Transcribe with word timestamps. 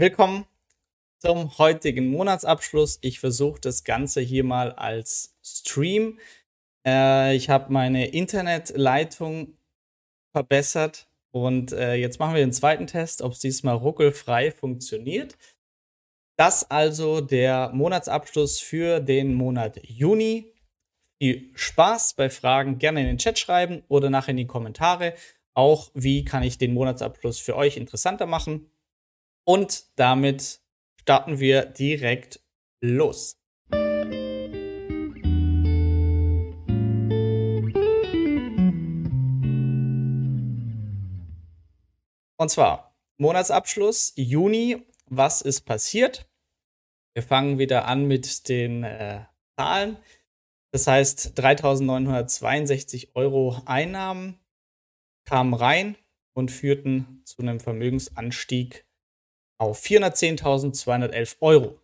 willkommen 0.00 0.44
zum 1.20 1.56
heutigen 1.58 2.08
Monatsabschluss. 2.08 2.98
Ich 3.00 3.20
versuche 3.20 3.60
das 3.60 3.84
Ganze 3.84 4.20
hier 4.20 4.42
mal 4.42 4.72
als 4.72 5.36
Stream. 5.44 6.18
Äh, 6.84 7.36
ich 7.36 7.48
habe 7.48 7.72
meine 7.72 8.08
Internetleitung 8.08 9.56
verbessert 10.32 11.08
und 11.30 11.72
äh, 11.72 11.94
jetzt 11.94 12.18
machen 12.18 12.34
wir 12.34 12.40
den 12.40 12.52
zweiten 12.52 12.88
Test, 12.88 13.22
ob 13.22 13.32
es 13.32 13.38
diesmal 13.38 13.76
ruckelfrei 13.76 14.50
funktioniert. 14.50 15.36
Das 16.36 16.70
also 16.70 17.20
der 17.20 17.70
Monatsabschluss 17.72 18.58
für 18.60 18.98
den 18.98 19.34
Monat 19.34 19.80
Juni. 19.84 20.52
Viel 21.22 21.50
Spaß 21.54 22.14
bei 22.14 22.30
Fragen 22.30 22.78
gerne 22.78 23.00
in 23.00 23.06
den 23.06 23.18
Chat 23.18 23.38
schreiben 23.38 23.84
oder 23.86 24.10
nachher 24.10 24.32
in 24.32 24.38
die 24.38 24.46
Kommentare. 24.46 25.14
Auch 25.54 25.92
wie 25.94 26.24
kann 26.24 26.42
ich 26.42 26.58
den 26.58 26.74
Monatsabschluss 26.74 27.38
für 27.38 27.54
euch 27.54 27.76
interessanter 27.76 28.26
machen. 28.26 28.68
Und 29.46 29.98
damit 29.98 30.60
starten 31.00 31.38
wir 31.38 31.66
direkt 31.66 32.40
los. 32.80 33.38
Und 42.36 42.50
zwar 42.50 42.96
Monatsabschluss 43.18 44.14
Juni. 44.16 44.82
Was 45.06 45.42
ist 45.42 45.62
passiert? 45.62 46.26
Wir 47.12 47.22
fangen 47.22 47.58
wieder 47.58 47.86
an 47.86 48.06
mit 48.06 48.48
den 48.48 48.82
äh, 48.82 49.24
Zahlen. 49.56 49.98
Das 50.72 50.86
heißt, 50.86 51.38
3.962 51.38 53.14
Euro 53.14 53.62
Einnahmen 53.66 54.40
kamen 55.24 55.54
rein 55.54 55.96
und 56.32 56.50
führten 56.50 57.22
zu 57.24 57.42
einem 57.42 57.60
Vermögensanstieg 57.60 58.84
auf 59.58 59.82
410.211 59.82 61.36
Euro. 61.40 61.78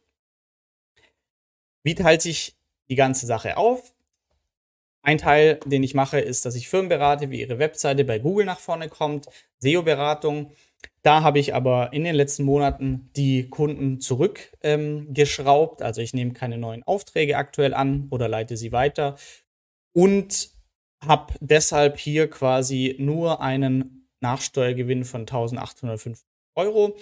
Wie 1.82 1.94
teilt 1.94 2.22
sich 2.22 2.56
die 2.88 2.94
ganze 2.96 3.26
Sache 3.26 3.56
auf? 3.56 3.94
Ein 5.02 5.18
Teil, 5.18 5.60
den 5.64 5.82
ich 5.82 5.94
mache, 5.94 6.20
ist, 6.20 6.44
dass 6.44 6.54
ich 6.54 6.68
Firmen 6.68 6.90
berate, 6.90 7.30
wie 7.30 7.40
ihre 7.40 7.58
Webseite 7.58 8.04
bei 8.04 8.18
Google 8.18 8.44
nach 8.44 8.60
vorne 8.60 8.88
kommt, 8.88 9.28
SEO-Beratung. 9.58 10.52
Da 11.02 11.22
habe 11.22 11.38
ich 11.38 11.54
aber 11.54 11.92
in 11.94 12.04
den 12.04 12.14
letzten 12.14 12.44
Monaten 12.44 13.10
die 13.16 13.48
Kunden 13.48 14.00
zurückgeschraubt. 14.00 15.80
Ähm, 15.80 15.86
also 15.86 16.02
ich 16.02 16.12
nehme 16.12 16.34
keine 16.34 16.58
neuen 16.58 16.82
Aufträge 16.82 17.38
aktuell 17.38 17.72
an 17.72 18.08
oder 18.10 18.28
leite 18.28 18.58
sie 18.58 18.72
weiter 18.72 19.16
und 19.94 20.50
habe 21.02 21.34
deshalb 21.40 21.98
hier 21.98 22.28
quasi 22.28 22.96
nur 22.98 23.40
einen 23.40 24.08
Nachsteuergewinn 24.20 25.04
von 25.04 25.22
1805 25.22 26.22
Euro, 26.54 26.96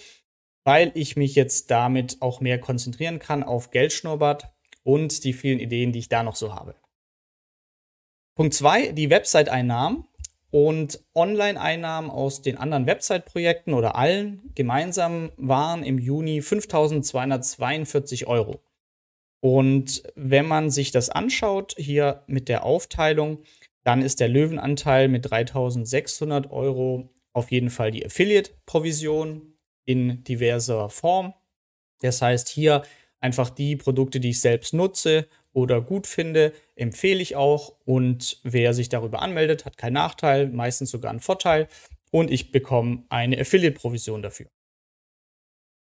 weil 0.69 0.92
ich 0.92 1.16
mich 1.16 1.34
jetzt 1.34 1.70
damit 1.70 2.19
auch 2.20 2.42
mehr 2.42 2.61
konzentrieren 2.61 3.20
kann 3.20 3.42
auf 3.42 3.70
Geldschnurrbart 3.70 4.50
und 4.83 5.25
die 5.25 5.33
vielen 5.33 5.60
Ideen, 5.60 5.92
die 5.92 5.98
ich 6.00 6.10
da 6.10 6.22
noch 6.22 6.36
so 6.36 6.55
habe. 6.55 6.75
Punkt 8.34 8.52
zwei, 8.52 8.92
die 8.92 9.08
Website-Einnahmen 9.08 10.05
und 10.50 11.02
Online-Einnahmen 11.14 12.10
aus 12.10 12.42
den 12.42 12.58
anderen 12.58 12.84
Website-Projekten 12.84 13.72
oder 13.72 13.97
allen 13.97 14.52
gemeinsam 14.55 15.33
waren 15.38 15.83
im 15.84 15.98
Juni 15.98 16.42
5242 16.42 18.27
Euro. 18.27 18.60
Und 19.41 20.03
wenn 20.16 20.47
man 20.47 20.69
sich 20.69 20.91
das 20.91 21.08
anschaut, 21.08 21.77
hier 21.78 22.25
mit 22.27 22.50
der 22.50 22.64
Aufteilung, 22.64 23.42
dann 23.84 24.03
ist 24.03 24.20
der 24.20 24.28
Löwenanteil 24.28 25.08
mit 25.08 25.30
3600 25.30 26.50
Euro 26.50 27.08
auf 27.32 27.50
jeden 27.50 27.70
Fall 27.70 27.91
die 27.91 28.05
Affiliate-Provision 28.05 29.55
in 29.89 30.22
diverser 30.22 30.91
Form. 30.91 31.33
Das 32.03 32.20
heißt, 32.20 32.48
hier 32.48 32.83
einfach 33.20 33.48
die 33.48 33.75
Produkte, 33.75 34.20
die 34.20 34.31
ich 34.31 34.41
selbst 34.42 34.75
nutze 34.75 35.27
oder 35.55 35.81
gut 35.81 36.06
finde, 36.06 36.53
empfehle 36.77 37.22
ich 37.22 37.36
auch. 37.36 37.75
Und 37.86 38.39
wer 38.42 38.75
sich 38.75 38.91
darüber 38.91 39.22
anmeldet, 39.22 39.65
hat 39.65 39.78
keinen 39.78 39.94
Nachteil, 39.94 40.49
meistens 40.49 40.91
sogar 40.91 41.10
einen 41.10 41.21
Vorteil. 41.21 41.69
Und 42.10 42.31
ich 42.31 42.53
bekomme 42.53 43.04
eine 43.09 43.41
Affiliate-Provision 43.41 44.21
dafür. 44.21 44.49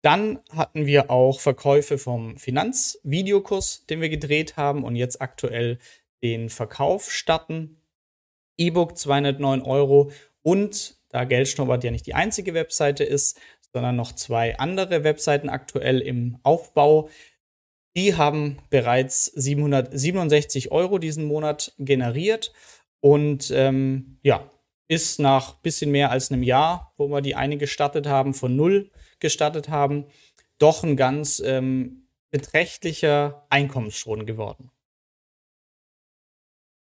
Dann 0.01 0.39
hatten 0.50 0.88
wir 0.88 1.12
auch 1.12 1.39
Verkäufe 1.39 2.00
vom 2.00 2.38
Finanzvideokurs, 2.38 3.85
den 3.85 4.01
wir 4.01 4.09
gedreht 4.09 4.57
haben 4.57 4.83
und 4.83 4.95
jetzt 4.95 5.22
aktuell 5.22 5.78
den 6.23 6.50
Verkauf 6.50 7.12
starten. 7.12 7.78
E-Book 8.57 8.97
209 8.97 9.62
Euro 9.62 10.12
und 10.41 11.00
da 11.12 11.25
Geldschnurrbart 11.25 11.83
ja 11.83 11.91
nicht 11.91 12.07
die 12.07 12.13
einzige 12.13 12.53
Webseite 12.53 13.03
ist, 13.03 13.39
sondern 13.73 13.95
noch 13.95 14.13
zwei 14.13 14.57
andere 14.57 15.03
Webseiten 15.03 15.49
aktuell 15.49 15.99
im 15.99 16.37
Aufbau, 16.43 17.09
die 17.95 18.15
haben 18.15 18.57
bereits 18.69 19.25
767 19.25 20.71
Euro 20.71 20.97
diesen 20.97 21.25
Monat 21.25 21.73
generiert 21.77 22.53
und 23.01 23.51
ähm, 23.51 24.17
ja, 24.23 24.49
ist 24.87 25.19
nach 25.19 25.55
bisschen 25.61 25.91
mehr 25.91 26.11
als 26.11 26.31
einem 26.31 26.43
Jahr, 26.43 26.93
wo 26.97 27.07
wir 27.07 27.21
die 27.21 27.35
eine 27.35 27.57
gestartet 27.57 28.07
haben, 28.07 28.33
von 28.33 28.55
null 28.55 28.91
gestartet 29.19 29.69
haben, 29.69 30.05
doch 30.57 30.83
ein 30.83 30.95
ganz 30.95 31.41
ähm, 31.45 32.07
beträchtlicher 32.29 33.45
Einkommensstrom 33.49 34.25
geworden. 34.25 34.71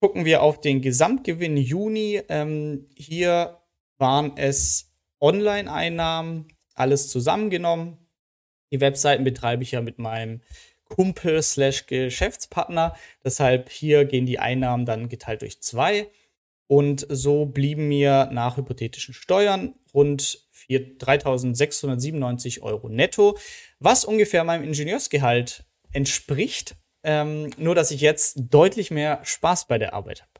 Gucken 0.00 0.24
wir 0.24 0.42
auf 0.42 0.60
den 0.60 0.82
Gesamtgewinn 0.82 1.56
Juni. 1.56 2.20
Ähm, 2.28 2.88
hier 2.94 3.60
waren 3.96 4.36
es 4.36 4.92
Online-Einnahmen, 5.20 6.48
alles 6.74 7.08
zusammengenommen. 7.08 7.98
Die 8.72 8.80
Webseiten 8.80 9.24
betreibe 9.24 9.62
ich 9.62 9.72
ja 9.72 9.80
mit 9.80 9.98
meinem 9.98 10.40
Kumpel 10.84 11.42
slash 11.42 11.86
Geschäftspartner. 11.86 12.96
Deshalb 13.24 13.70
hier 13.70 14.04
gehen 14.04 14.26
die 14.26 14.38
Einnahmen 14.38 14.86
dann 14.86 15.08
geteilt 15.08 15.42
durch 15.42 15.60
zwei. 15.60 16.08
Und 16.66 17.06
so 17.08 17.46
blieben 17.46 17.88
mir 17.88 18.28
nach 18.32 18.56
hypothetischen 18.56 19.14
Steuern 19.14 19.74
rund 19.92 20.40
3.697 20.68 22.62
Euro 22.62 22.88
netto, 22.88 23.36
was 23.78 24.04
ungefähr 24.04 24.44
meinem 24.44 24.64
Ingenieursgehalt 24.64 25.64
entspricht. 25.92 26.76
Ähm, 27.02 27.50
nur, 27.58 27.74
dass 27.74 27.90
ich 27.90 28.00
jetzt 28.00 28.36
deutlich 28.50 28.90
mehr 28.90 29.20
Spaß 29.24 29.66
bei 29.66 29.76
der 29.76 29.92
Arbeit 29.92 30.22
habe. 30.22 30.30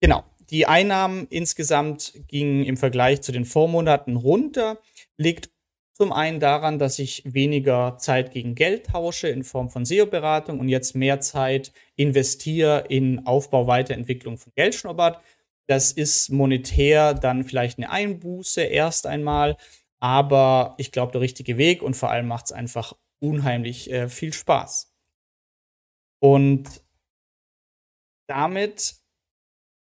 Genau. 0.00 0.24
Die 0.50 0.66
Einnahmen 0.66 1.26
insgesamt 1.28 2.12
gingen 2.28 2.64
im 2.64 2.76
Vergleich 2.76 3.22
zu 3.22 3.32
den 3.32 3.44
Vormonaten 3.44 4.16
runter, 4.16 4.80
liegt 5.16 5.50
zum 5.92 6.12
einen 6.12 6.40
daran, 6.40 6.78
dass 6.78 6.98
ich 6.98 7.22
weniger 7.24 7.96
Zeit 7.98 8.30
gegen 8.30 8.54
Geld 8.54 8.86
tausche 8.86 9.28
in 9.28 9.44
Form 9.44 9.70
von 9.70 9.86
SEO-Beratung 9.86 10.60
und 10.60 10.68
jetzt 10.68 10.94
mehr 10.94 11.20
Zeit 11.20 11.72
investiere 11.96 12.84
in 12.88 13.26
Aufbau, 13.26 13.66
Weiterentwicklung 13.66 14.36
von 14.36 14.52
Geldschnurrbart. 14.54 15.22
Das 15.66 15.92
ist 15.92 16.28
monetär 16.28 17.14
dann 17.14 17.44
vielleicht 17.44 17.78
eine 17.78 17.90
Einbuße 17.90 18.60
erst 18.62 19.06
einmal, 19.06 19.56
aber 19.98 20.74
ich 20.76 20.92
glaube 20.92 21.12
der 21.12 21.22
richtige 21.22 21.56
Weg 21.56 21.82
und 21.82 21.96
vor 21.96 22.10
allem 22.10 22.28
macht 22.28 22.46
es 22.46 22.52
einfach 22.52 22.92
unheimlich 23.18 23.90
äh, 23.90 24.10
viel 24.10 24.34
Spaß. 24.34 24.92
Und 26.20 26.84
damit 28.28 28.96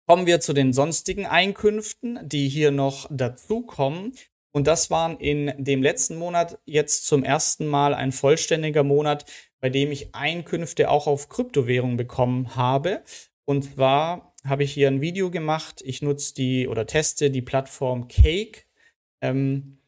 kommen 0.08 0.26
wir 0.26 0.40
zu 0.40 0.54
den 0.54 0.72
sonstigen 0.72 1.26
Einkünften, 1.26 2.18
die 2.22 2.48
hier 2.48 2.70
noch 2.70 3.06
dazukommen. 3.10 4.14
Und 4.52 4.66
das 4.66 4.90
waren 4.90 5.18
in 5.18 5.52
dem 5.58 5.82
letzten 5.82 6.16
Monat 6.16 6.58
jetzt 6.64 7.06
zum 7.06 7.22
ersten 7.22 7.66
Mal 7.66 7.92
ein 7.92 8.12
vollständiger 8.12 8.84
Monat, 8.84 9.26
bei 9.60 9.68
dem 9.68 9.92
ich 9.92 10.14
Einkünfte 10.14 10.88
auch 10.90 11.06
auf 11.06 11.28
Kryptowährungen 11.28 11.98
bekommen 11.98 12.56
habe. 12.56 13.02
Und 13.44 13.74
zwar 13.74 14.34
habe 14.44 14.64
ich 14.64 14.72
hier 14.72 14.88
ein 14.88 15.02
Video 15.02 15.30
gemacht. 15.30 15.82
Ich 15.84 16.00
nutze 16.00 16.32
die 16.32 16.68
oder 16.68 16.86
teste 16.86 17.30
die 17.30 17.42
Plattform 17.42 18.08
Cake. 18.08 18.62
Ähm, 19.20 19.78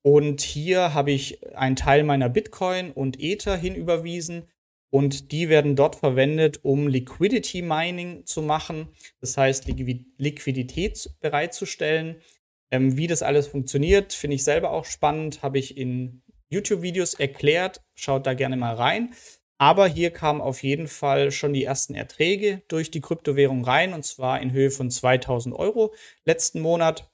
und 0.00 0.40
hier 0.40 0.94
habe 0.94 1.12
ich 1.12 1.54
einen 1.54 1.76
Teil 1.76 2.02
meiner 2.02 2.30
Bitcoin 2.30 2.92
und 2.92 3.20
Ether 3.20 3.58
hinüberwiesen. 3.58 4.48
Und 4.90 5.32
die 5.32 5.48
werden 5.48 5.76
dort 5.76 5.96
verwendet, 5.96 6.60
um 6.62 6.88
Liquidity 6.88 7.62
Mining 7.62 8.24
zu 8.24 8.40
machen. 8.40 8.88
Das 9.20 9.36
heißt, 9.36 9.66
Liquidität 9.66 11.10
bereitzustellen 11.20 12.22
ähm, 12.70 12.96
wie 12.96 13.06
das 13.06 13.22
alles 13.22 13.46
funktioniert, 13.46 14.12
finde 14.12 14.36
ich 14.36 14.44
selber 14.44 14.70
auch 14.72 14.84
spannend, 14.84 15.42
habe 15.42 15.58
ich 15.58 15.76
in 15.76 16.22
YouTube-Videos 16.48 17.14
erklärt. 17.14 17.82
Schaut 17.94 18.26
da 18.26 18.34
gerne 18.34 18.56
mal 18.56 18.74
rein. 18.74 19.14
Aber 19.58 19.86
hier 19.88 20.10
kamen 20.10 20.40
auf 20.40 20.62
jeden 20.62 20.86
Fall 20.86 21.30
schon 21.30 21.54
die 21.54 21.64
ersten 21.64 21.94
Erträge 21.94 22.62
durch 22.68 22.90
die 22.90 23.00
Kryptowährung 23.00 23.64
rein, 23.64 23.94
und 23.94 24.04
zwar 24.04 24.40
in 24.42 24.52
Höhe 24.52 24.70
von 24.70 24.90
2000 24.90 25.54
Euro 25.54 25.94
letzten 26.26 26.60
Monat 26.60 27.10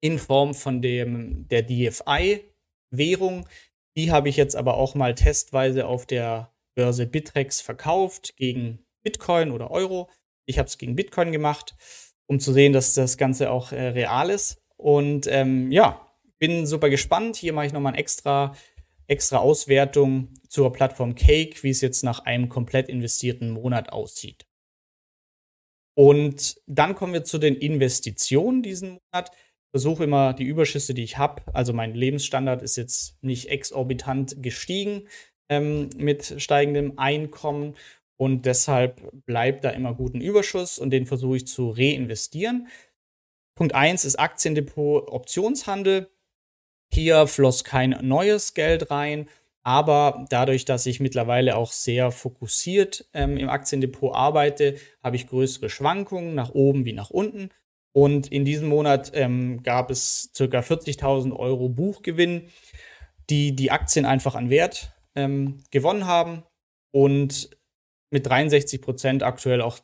in 0.00 0.18
Form 0.18 0.54
von 0.54 0.80
dem, 0.80 1.46
der 1.48 1.62
DFI-Währung. 1.62 3.46
Die 3.96 4.10
habe 4.10 4.30
ich 4.30 4.36
jetzt 4.36 4.56
aber 4.56 4.78
auch 4.78 4.94
mal 4.94 5.14
testweise 5.14 5.86
auf 5.86 6.06
der 6.06 6.54
Börse 6.78 7.06
Bitrex 7.06 7.60
verkauft 7.60 8.36
gegen 8.36 8.78
Bitcoin 9.02 9.50
oder 9.50 9.72
Euro. 9.72 10.08
Ich 10.46 10.60
habe 10.60 10.68
es 10.68 10.78
gegen 10.78 10.94
Bitcoin 10.94 11.32
gemacht, 11.32 11.74
um 12.26 12.38
zu 12.38 12.52
sehen, 12.52 12.72
dass 12.72 12.94
das 12.94 13.18
Ganze 13.18 13.50
auch 13.50 13.72
äh, 13.72 13.88
real 13.88 14.30
ist. 14.30 14.62
Und 14.76 15.26
ähm, 15.26 15.72
ja, 15.72 16.08
bin 16.38 16.66
super 16.66 16.88
gespannt. 16.88 17.34
Hier 17.34 17.52
mache 17.52 17.66
ich 17.66 17.72
nochmal 17.72 17.94
eine 17.94 18.00
extra, 18.00 18.54
extra 19.08 19.38
Auswertung 19.38 20.32
zur 20.48 20.72
Plattform 20.72 21.16
Cake, 21.16 21.64
wie 21.64 21.70
es 21.70 21.80
jetzt 21.80 22.04
nach 22.04 22.20
einem 22.20 22.48
komplett 22.48 22.88
investierten 22.88 23.50
Monat 23.50 23.90
aussieht. 23.90 24.46
Und 25.96 26.60
dann 26.68 26.94
kommen 26.94 27.12
wir 27.12 27.24
zu 27.24 27.38
den 27.38 27.56
Investitionen 27.56 28.62
diesen 28.62 29.00
Monat. 29.00 29.32
Ich 29.32 29.70
versuche 29.72 30.04
immer 30.04 30.32
die 30.32 30.44
Überschüsse, 30.44 30.94
die 30.94 31.02
ich 31.02 31.18
habe, 31.18 31.42
also 31.52 31.72
mein 31.72 31.94
Lebensstandard 31.94 32.62
ist 32.62 32.76
jetzt 32.76 33.20
nicht 33.20 33.48
exorbitant 33.48 34.40
gestiegen 34.44 35.08
ähm, 35.48 35.90
mit 35.96 36.34
steigendem 36.38 36.98
Einkommen 36.98 37.74
und 38.16 38.46
deshalb 38.46 39.00
bleibt 39.26 39.64
da 39.64 39.70
immer 39.70 39.94
gut 39.94 40.14
ein 40.14 40.20
Überschuss 40.20 40.78
und 40.78 40.90
den 40.90 41.06
versuche 41.06 41.36
ich 41.36 41.46
zu 41.46 41.70
reinvestieren. 41.70 42.68
Punkt 43.54 43.74
1 43.74 44.04
ist 44.04 44.16
Aktiendepot 44.16 45.08
Optionshandel. 45.08 46.10
Hier 46.92 47.26
floss 47.26 47.64
kein 47.64 47.90
neues 48.02 48.54
Geld 48.54 48.90
rein, 48.90 49.28
aber 49.62 50.26
dadurch, 50.30 50.64
dass 50.64 50.86
ich 50.86 50.98
mittlerweile 50.98 51.56
auch 51.56 51.70
sehr 51.70 52.10
fokussiert 52.10 53.06
ähm, 53.14 53.36
im 53.36 53.48
Aktiendepot 53.48 54.14
arbeite, 54.14 54.76
habe 55.02 55.16
ich 55.16 55.28
größere 55.28 55.70
Schwankungen 55.70 56.34
nach 56.34 56.50
oben 56.50 56.84
wie 56.84 56.94
nach 56.94 57.10
unten. 57.10 57.50
Und 57.92 58.32
in 58.32 58.44
diesem 58.44 58.68
Monat 58.68 59.12
ähm, 59.14 59.62
gab 59.62 59.90
es 59.90 60.30
ca. 60.36 60.44
40.000 60.44 61.34
Euro 61.36 61.68
Buchgewinn, 61.68 62.48
die 63.30 63.54
die 63.54 63.70
Aktien 63.70 64.06
einfach 64.06 64.34
an 64.34 64.50
Wert 64.50 64.92
ähm, 65.18 65.64
gewonnen 65.70 66.06
haben 66.06 66.44
und 66.92 67.50
mit 68.10 68.26
63 68.26 68.80
Prozent 68.80 69.22
aktuell 69.22 69.60
auch 69.60 69.78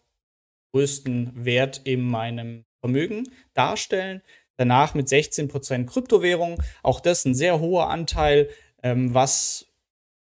größten 0.72 1.44
Wert 1.44 1.82
in 1.84 2.02
meinem 2.02 2.64
Vermögen 2.80 3.28
darstellen. 3.54 4.22
Danach 4.56 4.94
mit 4.94 5.08
16 5.08 5.48
Prozent 5.48 5.90
Kryptowährung. 5.90 6.62
Auch 6.82 7.00
das 7.00 7.24
ein 7.24 7.34
sehr 7.34 7.60
hoher 7.60 7.90
Anteil, 7.90 8.48
ähm, 8.82 9.12
was 9.14 9.66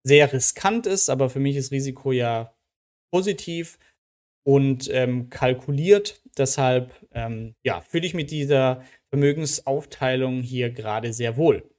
sehr 0.03 0.31
riskant 0.33 0.87
ist, 0.87 1.09
aber 1.09 1.29
für 1.29 1.39
mich 1.39 1.55
ist 1.55 1.71
Risiko 1.71 2.11
ja 2.11 2.53
positiv 3.13 3.77
und 4.43 4.89
ähm, 4.91 5.29
kalkuliert. 5.29 6.21
Deshalb 6.37 6.93
ähm, 7.11 7.55
ja, 7.63 7.81
fühle 7.81 8.07
ich 8.07 8.13
mit 8.13 8.31
dieser 8.31 8.83
Vermögensaufteilung 9.09 10.41
hier 10.41 10.71
gerade 10.71 11.13
sehr 11.13 11.37
wohl. 11.37 11.69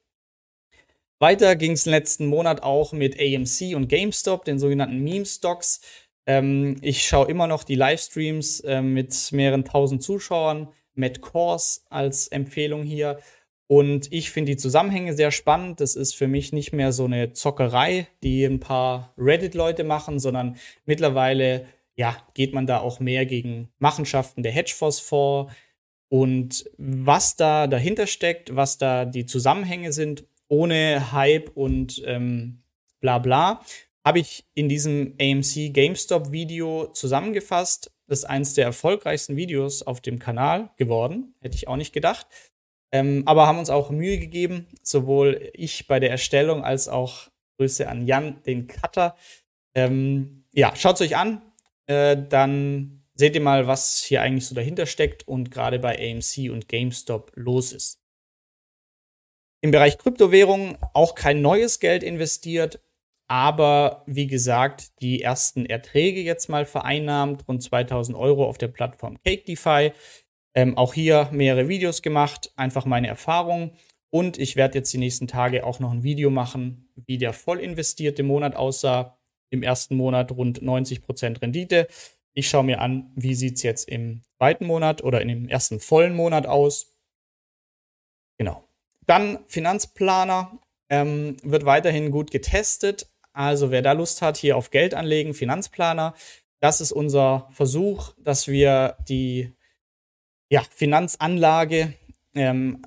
Weiter 1.23 1.55
ging 1.55 1.71
es 1.71 1.87
letzten 1.87 2.27
Monat 2.27 2.65
auch 2.65 2.93
mit 2.93 3.17
AMC 3.17 3.77
und 3.77 3.89
GameStop, 3.89 4.45
den 4.45 4.59
sogenannten 4.59 4.99
Meme-Stocks. 5.05 5.81
Ähm, 6.27 6.79
ich 6.83 7.05
schaue 7.07 7.29
immer 7.29 7.47
noch 7.47 7.63
die 7.63 7.77
Livestreams 7.77 8.59
äh, 8.61 8.83
mit 8.83 9.31
mehreren 9.31 9.65
tausend 9.65 10.03
Zuschauern. 10.03 10.69
Matt 10.95 11.21
Kors 11.21 11.87
als 11.91 12.27
Empfehlung 12.27 12.83
hier. 12.83 13.21
Und 13.69 14.13
ich 14.13 14.33
finde 14.33 14.51
die 14.51 14.57
Zusammenhänge 14.57 15.15
sehr 15.15 15.31
spannend. 15.31 15.81
Das 15.81 15.95
ist 15.95 16.17
für 16.17 16.27
mich 16.27 16.53
nicht 16.53 16.73
mehr 16.73 16.91
so 16.91 17.05
eine 17.05 17.33
Zockerei, 17.33 18.09
die 18.25 18.45
ein 18.45 18.59
paar 18.59 19.15
Reddit-Leute 19.17 19.85
machen, 19.85 20.19
sondern 20.19 20.57
mittlerweile 20.87 21.67
ja, 21.95 22.17
geht 22.35 22.53
man 22.53 22.67
da 22.67 22.81
auch 22.81 22.99
mehr 22.99 23.27
gegen 23.27 23.69
Machenschaften 23.79 24.43
der 24.43 24.51
Hedgefonds 24.51 24.99
vor. 24.99 25.53
Und 26.09 26.69
was 26.79 27.37
da 27.37 27.69
dahinter 27.69 28.09
steckt, 28.09 28.57
was 28.57 28.77
da 28.77 29.05
die 29.05 29.25
Zusammenhänge 29.25 29.93
sind, 29.93 30.25
ohne 30.53 31.13
Hype 31.13 31.51
und 31.55 32.03
ähm, 32.05 32.63
bla 33.01 33.19
bla, 33.19 33.65
habe 34.05 34.19
ich 34.19 34.45
in 34.53 34.69
diesem 34.69 35.15
AMC 35.19 35.73
GameStop 35.73 36.31
Video 36.31 36.89
zusammengefasst. 36.89 37.91
Das 38.07 38.19
ist 38.19 38.25
eines 38.27 38.53
der 38.53 38.67
erfolgreichsten 38.67 39.37
Videos 39.37 39.83
auf 39.83 40.03
dem 40.03 40.19
Kanal 40.19 40.69
geworden. 40.77 41.35
Hätte 41.41 41.57
ich 41.57 41.69
auch 41.69 41.77
nicht 41.77 41.95
gedacht. 41.95 42.27
Ähm, 42.93 43.23
aber 43.25 43.47
haben 43.47 43.59
uns 43.59 43.71
auch 43.71 43.89
Mühe 43.89 44.19
gegeben, 44.19 44.67
sowohl 44.83 45.51
ich 45.55 45.87
bei 45.87 45.99
der 45.99 46.11
Erstellung 46.11 46.63
als 46.63 46.87
auch 46.87 47.31
Grüße 47.57 47.89
an 47.89 48.07
Jan, 48.07 48.43
den 48.43 48.67
Cutter. 48.67 49.17
Ähm, 49.75 50.45
ja, 50.53 50.77
schaut 50.77 50.97
es 50.97 51.01
euch 51.01 51.17
an. 51.17 51.41
Äh, 51.87 52.19
dann 52.29 53.05
seht 53.15 53.35
ihr 53.35 53.41
mal, 53.41 53.67
was 53.67 54.03
hier 54.03 54.21
eigentlich 54.21 54.47
so 54.47 54.55
dahinter 54.55 54.85
steckt 54.85 55.27
und 55.27 55.51
gerade 55.51 55.79
bei 55.79 55.97
AMC 55.99 56.51
und 56.53 56.69
GameStop 56.69 57.33
los 57.37 57.73
ist. 57.73 58.02
Im 59.65 59.71
Bereich 59.71 59.97
Kryptowährungen 59.97 60.77
auch 60.93 61.15
kein 61.15 61.41
neues 61.41 61.79
Geld 61.79 62.03
investiert, 62.03 62.81
aber 63.29 64.03
wie 64.07 64.27
gesagt, 64.27 65.01
die 65.01 65.23
ersten 65.23 65.67
Erträge 65.67 66.21
jetzt 66.21 66.49
mal 66.49 66.67
vereinnahmt, 66.67 67.47
rund 67.47 67.63
2000 67.63 68.19
Euro 68.19 68.45
auf 68.45 68.59
der 68.59 68.69
Plattform 68.69 69.23
CakeDeFi. 69.23 69.93
Ähm, 70.55 70.77
auch 70.77 70.93
hier 70.93 71.29
mehrere 71.31 71.69
Videos 71.69 72.03
gemacht, 72.03 72.53
einfach 72.57 72.85
meine 72.87 73.07
Erfahrungen. 73.07 73.71
Und 74.11 74.37
ich 74.37 74.57
werde 74.57 74.79
jetzt 74.79 74.93
die 74.93 74.99
nächsten 74.99 75.29
Tage 75.29 75.65
auch 75.65 75.79
noch 75.79 75.93
ein 75.93 76.03
Video 76.03 76.29
machen, 76.29 76.91
wie 77.07 77.17
der 77.17 77.33
voll 77.33 77.61
investierte 77.61 78.25
Monat 78.25 78.57
aussah. 78.57 79.17
Im 79.49 79.63
ersten 79.63 79.97
Monat 79.97 80.33
rund 80.33 80.61
90% 80.61 81.41
Rendite. 81.41 81.87
Ich 82.35 82.49
schaue 82.49 82.65
mir 82.65 82.81
an, 82.81 83.13
wie 83.15 83.35
sieht 83.35 83.57
es 83.57 83.63
jetzt 83.63 83.89
im 83.89 84.23
zweiten 84.39 84.67
Monat 84.67 85.05
oder 85.05 85.21
in 85.21 85.29
dem 85.29 85.49
ersten 85.49 85.79
vollen 85.79 86.15
Monat 86.15 86.47
aus. 86.47 86.99
Genau. 88.39 88.69
Dann 89.13 89.41
Finanzplaner 89.47 90.59
ähm, 90.89 91.37
wird 91.43 91.67
weiterhin 91.67 92.11
gut 92.11 92.31
getestet. 92.31 93.09
Also 93.35 93.71
wer 93.71 93.83
da 93.83 93.93
Lust 93.93 94.23
hat, 94.23 94.39
hier 94.39 94.57
auf 94.57 94.71
Geld 94.71 94.95
anlegen, 94.95 95.35
Finanzplaner, 95.35 96.15
das 96.61 96.81
ist 96.81 96.93
unser 96.93 97.47
Versuch, 97.53 98.15
dass 98.17 98.49
wir 98.49 98.97
die 99.07 99.53
ja, 100.49 100.63
Finanzanlage 100.63 101.93
ähm, 102.35 102.87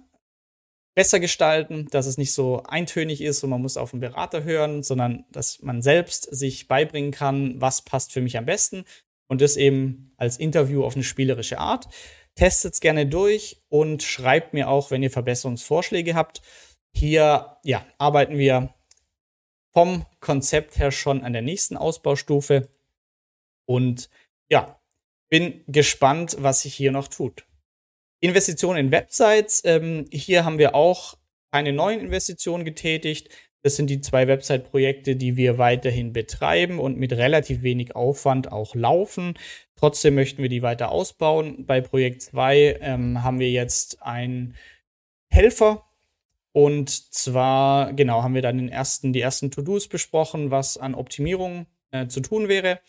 besser 0.95 1.19
gestalten, 1.19 1.89
dass 1.91 2.07
es 2.07 2.17
nicht 2.17 2.33
so 2.33 2.63
eintönig 2.63 3.21
ist 3.21 3.43
und 3.43 3.51
man 3.51 3.61
muss 3.61 3.77
auf 3.77 3.93
einen 3.93 4.01
Berater 4.01 4.43
hören, 4.43 4.81
sondern 4.81 5.25
dass 5.31 5.61
man 5.61 5.83
selbst 5.83 6.23
sich 6.35 6.67
beibringen 6.67 7.11
kann, 7.11 7.61
was 7.61 7.83
passt 7.83 8.11
für 8.11 8.21
mich 8.21 8.35
am 8.35 8.47
besten 8.47 8.85
und 9.27 9.41
das 9.41 9.57
eben 9.57 10.11
als 10.17 10.37
Interview 10.37 10.85
auf 10.85 10.95
eine 10.95 11.03
spielerische 11.03 11.59
Art. 11.59 11.87
Testet 12.35 12.73
es 12.73 12.79
gerne 12.81 13.07
durch 13.07 13.63
und 13.69 14.03
schreibt 14.03 14.53
mir 14.53 14.69
auch, 14.69 14.91
wenn 14.91 15.01
ihr 15.01 15.11
Verbesserungsvorschläge 15.11 16.15
habt. 16.15 16.41
Hier 16.93 17.57
ja, 17.63 17.85
arbeiten 17.97 18.37
wir 18.37 18.73
vom 19.73 20.05
Konzept 20.19 20.77
her 20.77 20.91
schon 20.91 21.23
an 21.23 21.33
der 21.33 21.41
nächsten 21.41 21.77
Ausbaustufe. 21.77 22.69
Und 23.65 24.09
ja, 24.49 24.79
bin 25.29 25.63
gespannt, 25.67 26.37
was 26.39 26.61
sich 26.61 26.75
hier 26.75 26.91
noch 26.91 27.07
tut. 27.07 27.45
Investitionen 28.21 28.87
in 28.87 28.91
Websites. 28.91 29.61
Ähm, 29.65 30.05
hier 30.11 30.45
haben 30.45 30.57
wir 30.57 30.75
auch 30.75 31.17
keine 31.51 31.73
neuen 31.73 31.99
Investitionen 31.99 32.65
getätigt. 32.65 33.29
Das 33.65 33.77
sind 33.77 33.89
die 33.89 33.99
zwei 33.99 34.27
Website-Projekte, 34.27 35.15
die 35.15 35.37
wir 35.37 35.57
weiterhin 35.57 36.13
betreiben 36.13 36.77
und 36.77 36.99
mit 36.99 37.13
relativ 37.13 37.63
wenig 37.63 37.95
Aufwand 37.95 38.51
auch 38.51 38.75
laufen. 38.75 39.39
Trotzdem 39.75 40.13
möchten 40.13 40.43
wir 40.43 40.49
die 40.49 40.61
weiter 40.61 40.91
ausbauen. 40.91 41.65
Bei 41.65 41.81
Projekt 41.81 42.21
2 42.21 42.77
ähm, 42.81 43.23
haben 43.23 43.39
wir 43.39 43.49
jetzt 43.49 44.03
einen 44.03 44.53
Helfer 45.31 45.83
und 46.51 46.91
zwar, 46.91 47.93
genau, 47.93 48.21
haben 48.21 48.35
wir 48.35 48.43
dann 48.43 48.59
den 48.59 48.69
ersten, 48.69 49.13
die 49.13 49.21
ersten 49.21 49.49
To-Dos 49.49 49.87
besprochen, 49.87 50.51
was 50.51 50.77
an 50.77 50.93
Optimierung 50.93 51.65
äh, 51.89 52.05
zu 52.05 52.19
tun 52.19 52.47
wäre. 52.47 52.79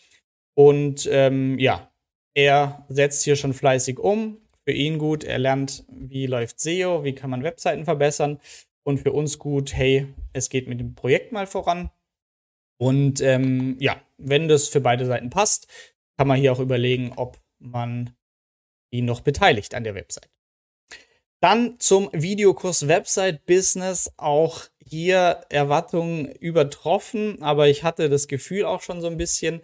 Und 0.53 1.09
ähm, 1.11 1.57
ja, 1.57 1.91
er 2.35 2.85
setzt 2.87 3.23
hier 3.23 3.35
schon 3.35 3.55
fleißig 3.55 3.97
um. 3.97 4.37
Für 4.63 4.73
ihn 4.73 4.99
gut, 4.99 5.23
er 5.23 5.39
lernt, 5.39 5.85
wie 5.89 6.27
läuft 6.27 6.59
SEO, 6.59 7.03
wie 7.03 7.15
kann 7.15 7.31
man 7.31 7.41
Webseiten 7.41 7.83
verbessern. 7.83 8.39
Und 8.87 8.99
für 8.99 9.11
uns 9.11 9.37
gut, 9.37 9.73
hey, 9.73 10.07
es 10.31 10.47
geht 10.47 10.69
mit 10.69 10.79
dem 10.79 10.95
Projekt 10.95 11.33
mal 11.33 11.45
voran. 11.45 11.91
Und 12.77 13.19
ähm, 13.19 13.75
ja, 13.81 14.01
wenn 14.17 14.47
das 14.47 14.69
für 14.69 14.79
beide 14.79 15.05
Seiten 15.05 15.29
passt, 15.29 15.67
kann 16.17 16.29
man 16.29 16.39
hier 16.39 16.53
auch 16.53 16.61
überlegen, 16.61 17.11
ob 17.17 17.37
man 17.59 18.15
ihn 18.89 19.03
noch 19.03 19.19
beteiligt 19.19 19.75
an 19.75 19.83
der 19.83 19.93
Website. 19.93 20.29
Dann 21.41 21.77
zum 21.79 22.09
Videokurs 22.13 22.87
Website 22.87 23.45
Business. 23.45 24.13
Auch 24.15 24.61
hier 24.81 25.41
Erwartungen 25.49 26.31
übertroffen, 26.31 27.41
aber 27.43 27.67
ich 27.67 27.83
hatte 27.83 28.07
das 28.07 28.29
Gefühl 28.29 28.63
auch 28.63 28.81
schon 28.81 29.01
so 29.01 29.07
ein 29.07 29.17
bisschen, 29.17 29.59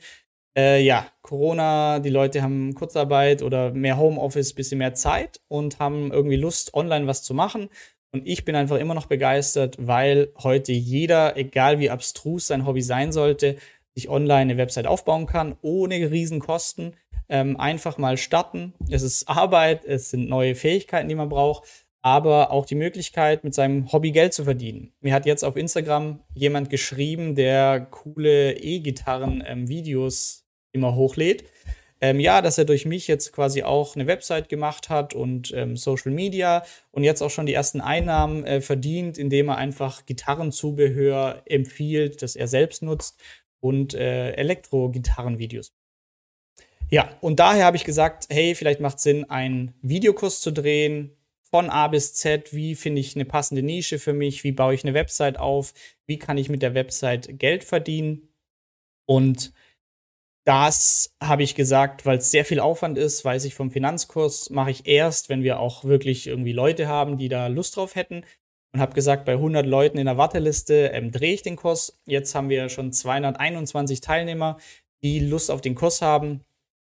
äh, 0.58 0.84
ja, 0.84 1.10
Corona, 1.22 2.00
die 2.00 2.10
Leute 2.10 2.42
haben 2.42 2.75
Kurzarbeit 2.75 3.42
oder 3.42 3.72
mehr 3.72 3.98
Homeoffice, 3.98 4.53
bisschen 4.53 4.80
mehr 4.80 4.96
Zeit 4.96 5.39
und 5.48 5.80
haben 5.80 6.12
irgendwie 6.12 6.36
Lust, 6.36 6.74
online 6.74 7.08
was 7.08 7.24
zu 7.24 7.34
machen. 7.34 7.70
Und 8.13 8.27
ich 8.27 8.46
bin 8.46 8.55
einfach 8.55 8.77
immer 8.77 8.93
noch 8.93 9.08
begeistert, 9.08 9.75
weil 9.79 10.32
heute 10.38 10.72
jeder, 10.72 11.36
egal 11.36 11.79
wie 11.79 11.89
abstrus 11.89 12.46
sein 12.46 12.67
Hobby 12.67 12.84
sein 12.84 13.12
sollte, 13.12 13.58
sich 13.96 14.08
online 14.08 14.41
eine 14.41 14.58
Website 14.58 14.86
aufbauen 14.86 15.25
kann, 15.25 15.55
ohne 15.62 16.12
Riesenkosten 16.12 16.96
ähm, 17.27 17.60
einfach 17.60 17.98
mal 17.98 18.17
starten. 18.17 18.74
Es 18.88 19.01
ist 19.01 19.27
Arbeit, 19.27 19.84
es 19.86 20.12
sind 20.12 20.29
neue 20.29 20.53
Fähigkeiten, 20.53 21.10
die 21.10 21.15
man 21.15 21.29
braucht, 21.29 21.63
aber 22.03 22.51
auch 22.51 22.67
die 22.67 22.75
Möglichkeit, 22.75 23.43
mit 23.43 23.55
seinem 23.55 23.91
Hobby 23.91 24.12
Geld 24.12 24.34
zu 24.34 24.43
verdienen. 24.43 24.93
Mir 25.01 25.13
hat 25.13 25.25
jetzt 25.25 25.43
auf 25.43 25.55
Instagram 25.55 26.20
jemand 26.36 26.70
geschrieben, 26.70 27.34
der 27.34 27.82
coole 27.89 28.53
E-Gitarren-Videos 28.58 30.43
ähm, 30.46 30.79
immer 30.79 30.96
hochlädt. 30.96 31.46
Ähm, 32.04 32.20
ja, 32.20 32.42
dass 32.42 32.58
er 32.58 32.66
durch 32.66 32.86
mich 32.86 33.08
jetzt 33.08 33.32
quasi 33.32 33.64
auch 33.64 33.96
eine 33.96 34.08
Website 34.08 34.50
gemacht 34.50 34.90
hat 34.90 35.14
und 35.14 35.54
ähm, 35.56 35.78
Social 35.78 36.12
Media 36.12 36.66
und 36.92 37.06
jetzt 37.06 37.22
auch 37.22 37.30
schon 37.30 37.46
die 37.46 37.54
ersten 37.54 37.80
Einnahmen 37.80 38.46
äh, 38.46 38.60
verdient, 38.60 39.18
indem 39.18 39.48
er 39.48 39.56
einfach 39.56 40.06
Gitarrenzubehör 40.06 41.44
empfiehlt, 41.46 42.22
das 42.22 42.36
er 42.36 42.50
selbst 42.50 42.84
nutzt 42.84 43.22
und 43.62 43.94
äh, 43.94 44.34
Elektro-Gitarrenvideos. 44.34 45.72
Ja, 46.90 47.10
und 47.22 47.40
daher 47.40 47.64
habe 47.64 47.78
ich 47.78 47.86
gesagt, 47.86 48.28
hey, 48.30 48.54
vielleicht 48.54 48.82
macht 48.82 48.98
es 48.98 49.04
Sinn, 49.04 49.30
einen 49.30 49.74
Videokurs 49.82 50.42
zu 50.42 50.52
drehen, 50.52 51.16
von 51.50 51.70
A 51.70 51.88
bis 51.88 52.16
Z, 52.16 52.54
wie 52.54 52.76
finde 52.76 53.00
ich 53.00 53.16
eine 53.16 53.24
passende 53.26 53.64
Nische 53.64 53.98
für 53.98 54.12
mich, 54.12 54.44
wie 54.44 54.52
baue 54.52 54.74
ich 54.74 54.84
eine 54.84 54.94
Website 54.94 55.40
auf, 55.40 55.74
wie 56.06 56.20
kann 56.20 56.38
ich 56.38 56.50
mit 56.50 56.64
der 56.64 56.74
Website 56.74 57.40
Geld 57.40 57.64
verdienen. 57.64 58.28
Und 59.06 59.54
das 60.46 61.16
habe 61.22 61.44
ich 61.44 61.56
gesagt, 61.56 62.06
weil 62.06 62.18
es 62.18 62.32
sehr 62.32 62.44
viel 62.46 62.60
Aufwand 62.60 62.98
ist, 62.98 63.24
weiß 63.24 63.46
ich 63.46 63.56
vom 63.56 63.72
Finanzkurs, 63.72 64.50
mache 64.50 64.72
ich 64.72 64.86
erst, 64.88 65.30
wenn 65.30 65.44
wir 65.44 65.60
auch 65.60 65.86
wirklich 65.86 66.28
irgendwie 66.28 66.52
Leute 66.52 66.88
haben, 66.88 67.18
die 67.18 67.30
da 67.30 67.48
Lust 67.48 67.78
drauf 67.78 67.96
hätten. 67.96 68.26
Und 68.74 68.82
habe 68.82 68.96
gesagt, 68.96 69.26
bei 69.26 69.34
100 69.34 69.66
Leuten 69.66 70.00
in 70.00 70.06
der 70.06 70.18
Warteliste 70.18 70.88
ähm, 70.94 71.12
drehe 71.12 71.34
ich 71.34 71.44
den 71.44 71.56
Kurs. 71.56 72.02
Jetzt 72.06 72.34
haben 72.34 72.50
wir 72.50 72.70
schon 72.70 72.92
221 72.92 74.02
Teilnehmer, 74.02 74.58
die 75.04 75.20
Lust 75.20 75.52
auf 75.52 75.62
den 75.62 75.76
Kurs 75.76 76.02
haben. 76.02 76.42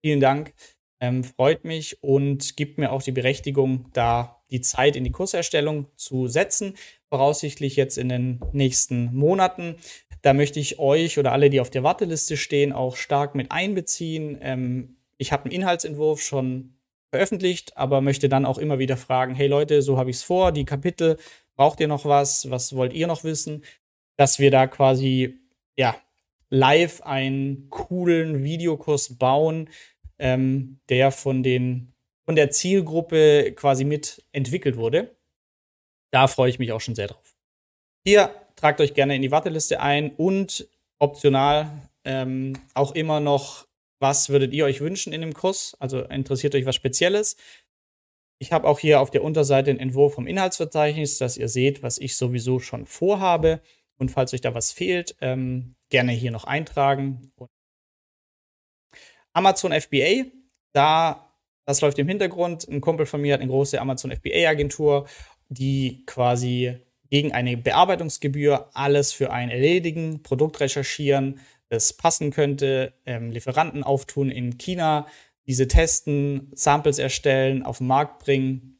Vielen 0.01 0.19
Dank. 0.19 0.53
Ähm, 0.99 1.23
freut 1.23 1.63
mich 1.63 2.01
und 2.01 2.57
gibt 2.57 2.79
mir 2.79 2.91
auch 2.91 3.03
die 3.03 3.11
Berechtigung, 3.11 3.89
da 3.93 4.41
die 4.49 4.61
Zeit 4.61 4.95
in 4.95 5.03
die 5.03 5.11
Kurserstellung 5.11 5.85
zu 5.95 6.27
setzen, 6.27 6.75
voraussichtlich 7.09 7.75
jetzt 7.75 7.97
in 7.97 8.09
den 8.09 8.39
nächsten 8.53 9.13
Monaten. 9.13 9.75
Da 10.21 10.33
möchte 10.33 10.59
ich 10.59 10.79
euch 10.79 11.19
oder 11.19 11.31
alle, 11.31 11.49
die 11.49 11.59
auf 11.59 11.69
der 11.69 11.83
Warteliste 11.83 12.37
stehen, 12.37 12.73
auch 12.73 12.95
stark 12.95 13.35
mit 13.35 13.51
einbeziehen. 13.51 14.37
Ähm, 14.41 14.97
ich 15.17 15.31
habe 15.31 15.45
einen 15.45 15.53
Inhaltsentwurf 15.53 16.21
schon 16.21 16.77
veröffentlicht, 17.09 17.77
aber 17.77 18.01
möchte 18.01 18.29
dann 18.29 18.45
auch 18.45 18.57
immer 18.57 18.79
wieder 18.79 18.97
fragen, 18.97 19.35
hey 19.35 19.47
Leute, 19.47 19.81
so 19.81 19.97
habe 19.97 20.09
ich 20.09 20.17
es 20.17 20.23
vor, 20.23 20.51
die 20.51 20.65
Kapitel, 20.65 21.17
braucht 21.55 21.79
ihr 21.79 21.87
noch 21.87 22.05
was, 22.05 22.49
was 22.49 22.75
wollt 22.75 22.93
ihr 22.93 23.07
noch 23.07 23.23
wissen, 23.23 23.63
dass 24.17 24.39
wir 24.39 24.51
da 24.51 24.67
quasi, 24.67 25.39
ja, 25.77 25.95
live 26.49 27.01
einen 27.01 27.69
coolen 27.69 28.43
Videokurs 28.43 29.17
bauen, 29.17 29.69
ähm, 30.19 30.79
der 30.89 31.11
von 31.11 31.43
den 31.43 31.93
von 32.27 32.35
der 32.35 32.51
Zielgruppe 32.51 33.53
quasi 33.55 33.85
mit 33.85 34.21
entwickelt 34.33 34.75
wurde. 34.75 35.15
Da 36.11 36.27
freue 36.27 36.49
ich 36.49 36.59
mich 36.59 36.73
auch 36.73 36.81
schon 36.81 36.95
sehr 36.95 37.07
drauf. 37.07 37.37
Hier 38.05 38.29
tragt 38.57 38.81
euch 38.81 38.93
gerne 38.93 39.15
in 39.15 39.21
die 39.21 39.31
Warteliste 39.31 39.79
ein 39.79 40.11
und 40.11 40.67
optional 40.99 41.89
ähm, 42.03 42.53
auch 42.73 42.93
immer 42.93 43.21
noch, 43.21 43.65
was 43.99 44.29
würdet 44.29 44.53
ihr 44.53 44.65
euch 44.65 44.81
wünschen 44.81 45.13
in 45.13 45.21
dem 45.21 45.33
Kurs? 45.33 45.75
Also 45.79 46.01
interessiert 46.01 46.53
euch 46.55 46.65
was 46.65 46.75
Spezielles? 46.75 47.37
Ich 48.39 48.51
habe 48.51 48.67
auch 48.67 48.79
hier 48.79 48.99
auf 48.99 49.09
der 49.09 49.23
Unterseite 49.23 49.71
einen 49.71 49.79
Entwurf 49.79 50.13
vom 50.13 50.27
Inhaltsverzeichnis, 50.27 51.17
dass 51.17 51.37
ihr 51.37 51.47
seht, 51.47 51.81
was 51.81 51.97
ich 51.97 52.15
sowieso 52.15 52.59
schon 52.59 52.85
vorhabe. 52.85 53.61
Und 53.97 54.11
falls 54.11 54.33
euch 54.33 54.41
da 54.41 54.53
was 54.53 54.71
fehlt, 54.71 55.15
ähm, 55.21 55.75
gerne 55.89 56.11
hier 56.11 56.31
noch 56.31 56.43
eintragen. 56.43 57.31
Amazon 59.33 59.71
FBA, 59.71 60.25
da 60.73 61.27
das 61.65 61.81
läuft 61.81 61.99
im 61.99 62.07
Hintergrund. 62.07 62.67
Ein 62.69 62.79
Kumpel 62.79 63.05
von 63.05 63.21
mir 63.21 63.33
hat 63.33 63.41
eine 63.41 63.51
große 63.51 63.81
Amazon 63.81 64.11
FBA-Agentur, 64.11 65.07
die 65.49 66.05
quasi 66.05 66.79
gegen 67.09 67.31
eine 67.31 67.57
Bearbeitungsgebühr 67.57 68.69
alles 68.73 69.11
für 69.13 69.31
einen 69.31 69.51
erledigen, 69.51 70.23
Produkt 70.23 70.59
recherchieren, 70.59 71.39
das 71.69 71.93
passen 71.93 72.31
könnte, 72.31 72.93
ähm, 73.05 73.31
Lieferanten 73.31 73.83
auftun 73.83 74.29
in 74.29 74.57
China, 74.57 75.07
diese 75.47 75.67
testen, 75.67 76.51
Samples 76.53 76.99
erstellen, 76.99 77.63
auf 77.63 77.79
den 77.79 77.87
Markt 77.87 78.19
bringen. 78.19 78.79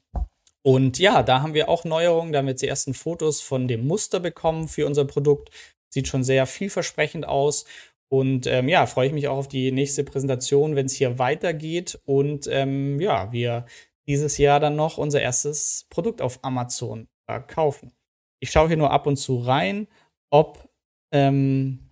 Und 0.62 1.00
ja, 1.00 1.24
da 1.24 1.42
haben 1.42 1.54
wir 1.54 1.70
auch 1.70 1.86
Neuerungen. 1.86 2.34
Da 2.34 2.40
haben 2.40 2.46
wir 2.46 2.52
jetzt 2.52 2.62
die 2.62 2.68
ersten 2.68 2.94
Fotos 2.94 3.42
von 3.42 3.68
dem 3.68 3.88
Muster 3.88 4.20
bekommen 4.20 4.68
für 4.68 4.86
unser 4.86 5.06
Produkt. 5.06 5.50
Sieht 5.90 6.08
schon 6.08 6.24
sehr 6.24 6.46
vielversprechend 6.46 7.26
aus. 7.26 7.66
Und 8.10 8.48
ähm, 8.48 8.70
ja, 8.70 8.86
freue 8.86 9.08
ich 9.08 9.14
mich 9.14 9.28
auch 9.28 9.38
auf 9.38 9.48
die 9.48 9.72
nächste 9.72 10.04
Präsentation, 10.04 10.76
wenn 10.76 10.86
es 10.86 10.94
hier 10.94 11.20
weitergeht 11.20 12.00
und 12.06 12.48
ähm, 12.50 13.02
ja, 13.02 13.32
wir 13.34 13.66
dieses 14.08 14.38
Jahr 14.38 14.62
dann 14.62 14.78
noch 14.78 14.98
unser 14.98 15.22
erstes 15.22 15.86
Produkt 15.90 16.22
auf 16.22 16.40
Amazon 16.42 17.10
verkaufen. 17.26 17.92
Ich 18.40 18.52
schaue 18.52 18.68
hier 18.68 18.78
nur 18.78 18.92
ab 18.92 19.08
und 19.08 19.18
zu 19.18 19.40
rein, 19.40 19.88
ob 20.32 20.70
ähm, 21.12 21.88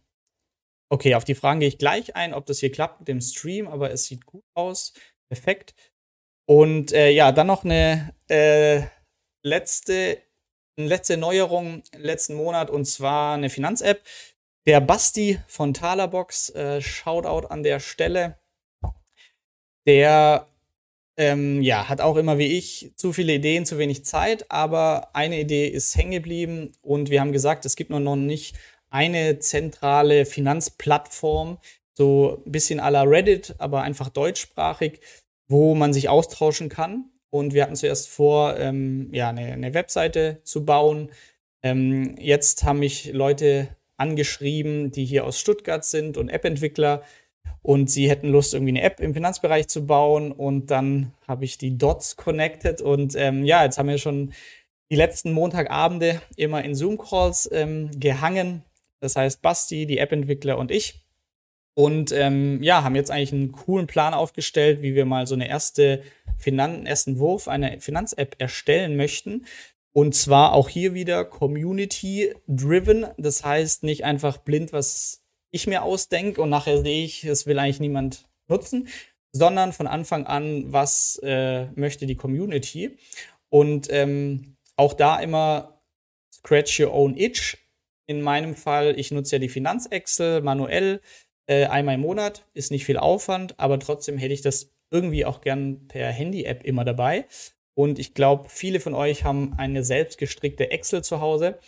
okay, 0.89 1.15
auf 1.15 1.23
die 1.23 1.35
Fragen 1.35 1.59
gehe 1.59 1.69
ich 1.69 1.77
gleich 1.77 2.15
ein, 2.15 2.33
ob 2.33 2.45
das 2.45 2.59
hier 2.59 2.71
klappt 2.71 2.99
mit 2.99 3.07
dem 3.07 3.21
Stream, 3.21 3.67
aber 3.67 3.91
es 3.91 4.05
sieht 4.05 4.25
gut 4.25 4.43
aus. 4.53 4.93
Perfekt. 5.29 5.73
Und 6.47 6.91
äh, 6.93 7.09
ja, 7.09 7.31
dann 7.31 7.47
noch 7.47 7.63
eine 7.63 8.13
äh, 8.29 8.83
letzte, 9.43 10.21
eine 10.77 10.87
letzte 10.87 11.17
Neuerung 11.17 11.83
letzten 11.97 12.35
Monat 12.35 12.69
und 12.69 12.85
zwar 12.85 13.35
eine 13.35 13.49
Finanz-App. 13.49 14.03
Der 14.67 14.81
Basti 14.81 15.39
von 15.47 15.73
Talerbox, 15.73 16.49
äh, 16.49 16.81
Shoutout 16.81 17.47
an 17.47 17.63
der 17.63 17.79
Stelle. 17.79 18.39
Der 19.87 20.47
ähm, 21.17 21.61
ja, 21.61 21.87
hat 21.87 22.01
auch 22.01 22.17
immer 22.17 22.37
wie 22.37 22.57
ich 22.57 22.91
zu 22.95 23.13
viele 23.13 23.33
Ideen, 23.33 23.65
zu 23.65 23.77
wenig 23.77 24.05
Zeit, 24.05 24.51
aber 24.51 25.09
eine 25.13 25.39
Idee 25.39 25.67
ist 25.67 25.95
hängen 25.95 26.11
geblieben 26.11 26.73
und 26.81 27.09
wir 27.09 27.21
haben 27.21 27.31
gesagt, 27.31 27.65
es 27.65 27.75
gibt 27.75 27.89
noch 27.89 28.15
nicht 28.15 28.55
eine 28.89 29.39
zentrale 29.39 30.25
Finanzplattform, 30.25 31.57
so 31.93 32.41
ein 32.45 32.51
bisschen 32.51 32.79
à 32.79 32.89
la 32.89 33.03
Reddit, 33.03 33.55
aber 33.57 33.81
einfach 33.81 34.09
deutschsprachig, 34.09 34.99
wo 35.47 35.75
man 35.75 35.93
sich 35.93 36.09
austauschen 36.09 36.69
kann. 36.69 37.05
Und 37.29 37.53
wir 37.53 37.63
hatten 37.63 37.75
zuerst 37.75 38.07
vor, 38.07 38.57
ähm, 38.57 39.09
ja, 39.11 39.29
eine, 39.29 39.53
eine, 39.53 39.73
Webseite 39.73 40.39
zu 40.43 40.65
bauen. 40.65 41.11
Ähm, 41.63 42.15
jetzt 42.17 42.63
haben 42.63 42.79
mich 42.79 43.11
Leute 43.11 43.67
angeschrieben, 43.97 44.91
die 44.91 45.05
hier 45.05 45.25
aus 45.25 45.39
Stuttgart 45.39 45.83
sind 45.83 46.17
und 46.17 46.29
App-Entwickler. 46.29 47.01
Und 47.65 47.89
sie 47.89 48.07
hätten 48.07 48.29
Lust, 48.29 48.53
irgendwie 48.53 48.73
eine 48.73 48.83
App 48.83 48.99
im 48.99 49.15
Finanzbereich 49.15 49.67
zu 49.67 49.87
bauen. 49.87 50.31
Und 50.31 50.69
dann 50.69 51.13
habe 51.27 51.45
ich 51.45 51.57
die 51.57 51.79
Dots 51.79 52.15
connected. 52.15 52.79
Und 52.79 53.15
ähm, 53.15 53.43
ja, 53.43 53.63
jetzt 53.63 53.79
haben 53.79 53.89
wir 53.89 53.97
schon 53.97 54.33
die 54.91 54.95
letzten 54.95 55.31
Montagabende 55.31 56.21
immer 56.37 56.63
in 56.63 56.75
Zoom-Calls 56.75 57.49
ähm, 57.51 57.89
gehangen. 57.99 58.61
Das 58.99 59.15
heißt, 59.15 59.41
Basti, 59.41 59.87
die 59.87 59.97
App-Entwickler 59.97 60.59
und 60.59 60.69
ich. 60.69 61.01
Und 61.73 62.11
ähm, 62.11 62.61
ja, 62.61 62.83
haben 62.83 62.95
jetzt 62.95 63.09
eigentlich 63.09 63.33
einen 63.33 63.51
coolen 63.51 63.87
Plan 63.87 64.13
aufgestellt, 64.13 64.83
wie 64.83 64.93
wir 64.93 65.05
mal 65.05 65.25
so 65.25 65.33
eine 65.33 65.49
erste 65.49 66.03
Finan 66.37 66.85
ersten 66.85 67.17
Wurf 67.17 67.47
einer 67.47 67.81
Finanz-App 67.81 68.35
erstellen 68.37 68.95
möchten. 68.95 69.47
Und 69.91 70.13
zwar 70.13 70.53
auch 70.53 70.69
hier 70.69 70.93
wieder 70.93 71.25
Community-driven. 71.25 73.07
Das 73.17 73.43
heißt 73.43 73.81
nicht 73.81 74.05
einfach 74.05 74.37
blind, 74.37 74.71
was 74.71 75.24
ich 75.55 75.67
mir 75.67 75.83
ausdenke 75.83 76.41
und 76.41 76.49
nachher 76.49 76.81
sehe 76.81 77.05
ich, 77.05 77.23
es 77.23 77.45
will 77.47 77.57
eigentlich 77.57 77.79
niemand 77.79 78.27
nutzen, 78.47 78.89
sondern 79.31 79.73
von 79.73 79.87
Anfang 79.87 80.27
an, 80.27 80.71
was 80.71 81.19
äh, 81.23 81.65
möchte 81.75 82.05
die 82.05 82.15
Community. 82.15 82.97
Und 83.49 83.87
ähm, 83.89 84.57
auch 84.75 84.93
da 84.93 85.19
immer 85.19 85.81
scratch 86.33 86.79
your 86.79 86.93
own 86.93 87.17
itch. 87.17 87.57
In 88.07 88.21
meinem 88.21 88.55
Fall, 88.55 88.99
ich 88.99 89.11
nutze 89.11 89.37
ja 89.37 89.39
die 89.39 89.49
Finanz-Excel 89.49 90.41
manuell 90.41 91.01
äh, 91.47 91.65
einmal 91.65 91.95
im 91.95 92.01
Monat, 92.01 92.45
ist 92.53 92.71
nicht 92.71 92.85
viel 92.85 92.97
Aufwand, 92.97 93.59
aber 93.59 93.79
trotzdem 93.79 94.17
hätte 94.17 94.33
ich 94.33 94.41
das 94.41 94.71
irgendwie 94.91 95.25
auch 95.25 95.41
gern 95.41 95.87
per 95.87 96.11
Handy-App 96.11 96.63
immer 96.63 96.85
dabei. 96.85 97.25
Und 97.73 97.97
ich 97.97 98.13
glaube, 98.13 98.49
viele 98.49 98.79
von 98.79 98.93
euch 98.93 99.23
haben 99.23 99.53
eine 99.57 99.83
selbstgestrickte 99.83 100.71
Excel 100.71 101.03
zu 101.03 101.19
Hause, 101.19 101.59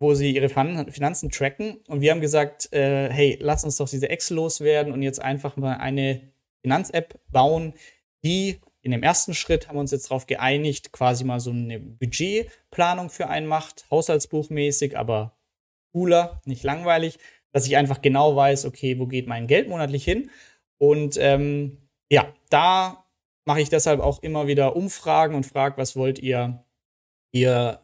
wo 0.00 0.14
sie 0.14 0.34
ihre 0.34 0.48
Finanzen 0.48 1.30
tracken. 1.30 1.76
Und 1.86 2.00
wir 2.00 2.10
haben 2.10 2.22
gesagt, 2.22 2.72
äh, 2.72 3.10
hey, 3.10 3.38
lass 3.40 3.64
uns 3.64 3.76
doch 3.76 3.88
diese 3.88 4.08
Excel 4.08 4.36
loswerden 4.36 4.92
und 4.92 5.02
jetzt 5.02 5.20
einfach 5.20 5.56
mal 5.56 5.74
eine 5.74 6.32
Finanz-App 6.62 7.20
bauen, 7.28 7.74
die 8.24 8.60
in 8.82 8.92
dem 8.92 9.02
ersten 9.02 9.34
Schritt 9.34 9.68
haben 9.68 9.76
wir 9.76 9.80
uns 9.80 9.90
jetzt 9.90 10.10
darauf 10.10 10.26
geeinigt, 10.26 10.90
quasi 10.90 11.24
mal 11.24 11.38
so 11.38 11.50
eine 11.50 11.78
Budgetplanung 11.78 13.10
für 13.10 13.28
einen 13.28 13.46
macht, 13.46 13.84
haushaltsbuchmäßig, 13.90 14.96
aber 14.96 15.36
cooler, 15.92 16.40
nicht 16.46 16.64
langweilig, 16.64 17.18
dass 17.52 17.66
ich 17.66 17.76
einfach 17.76 18.00
genau 18.00 18.34
weiß, 18.34 18.64
okay, 18.64 18.98
wo 18.98 19.06
geht 19.06 19.26
mein 19.26 19.46
Geld 19.46 19.68
monatlich 19.68 20.04
hin? 20.04 20.30
Und 20.78 21.18
ähm, 21.18 21.76
ja, 22.10 22.32
da 22.48 23.04
mache 23.44 23.60
ich 23.60 23.68
deshalb 23.68 24.00
auch 24.00 24.22
immer 24.22 24.46
wieder 24.46 24.76
Umfragen 24.76 25.34
und 25.34 25.44
frage, 25.44 25.76
was 25.76 25.94
wollt 25.94 26.18
ihr, 26.18 26.64
ihr, 27.32 27.80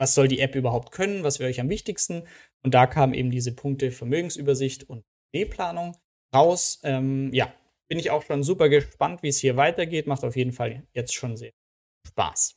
was 0.00 0.14
soll 0.14 0.28
die 0.28 0.40
App 0.40 0.56
überhaupt 0.56 0.92
können, 0.92 1.24
was 1.24 1.38
wäre 1.38 1.50
euch 1.50 1.60
am 1.60 1.68
wichtigsten? 1.68 2.26
Und 2.64 2.72
da 2.72 2.86
kamen 2.86 3.12
eben 3.12 3.30
diese 3.30 3.54
Punkte 3.54 3.90
Vermögensübersicht 3.90 4.88
und 4.88 5.04
D-Planung 5.34 5.96
raus. 6.34 6.80
Ähm, 6.84 7.30
ja, 7.34 7.52
bin 7.88 7.98
ich 7.98 8.10
auch 8.10 8.22
schon 8.22 8.42
super 8.42 8.70
gespannt, 8.70 9.22
wie 9.22 9.28
es 9.28 9.38
hier 9.38 9.56
weitergeht. 9.56 10.06
Macht 10.06 10.24
auf 10.24 10.36
jeden 10.36 10.52
Fall 10.52 10.86
jetzt 10.94 11.14
schon 11.14 11.36
sehr 11.36 11.52
Spaß. 12.08 12.56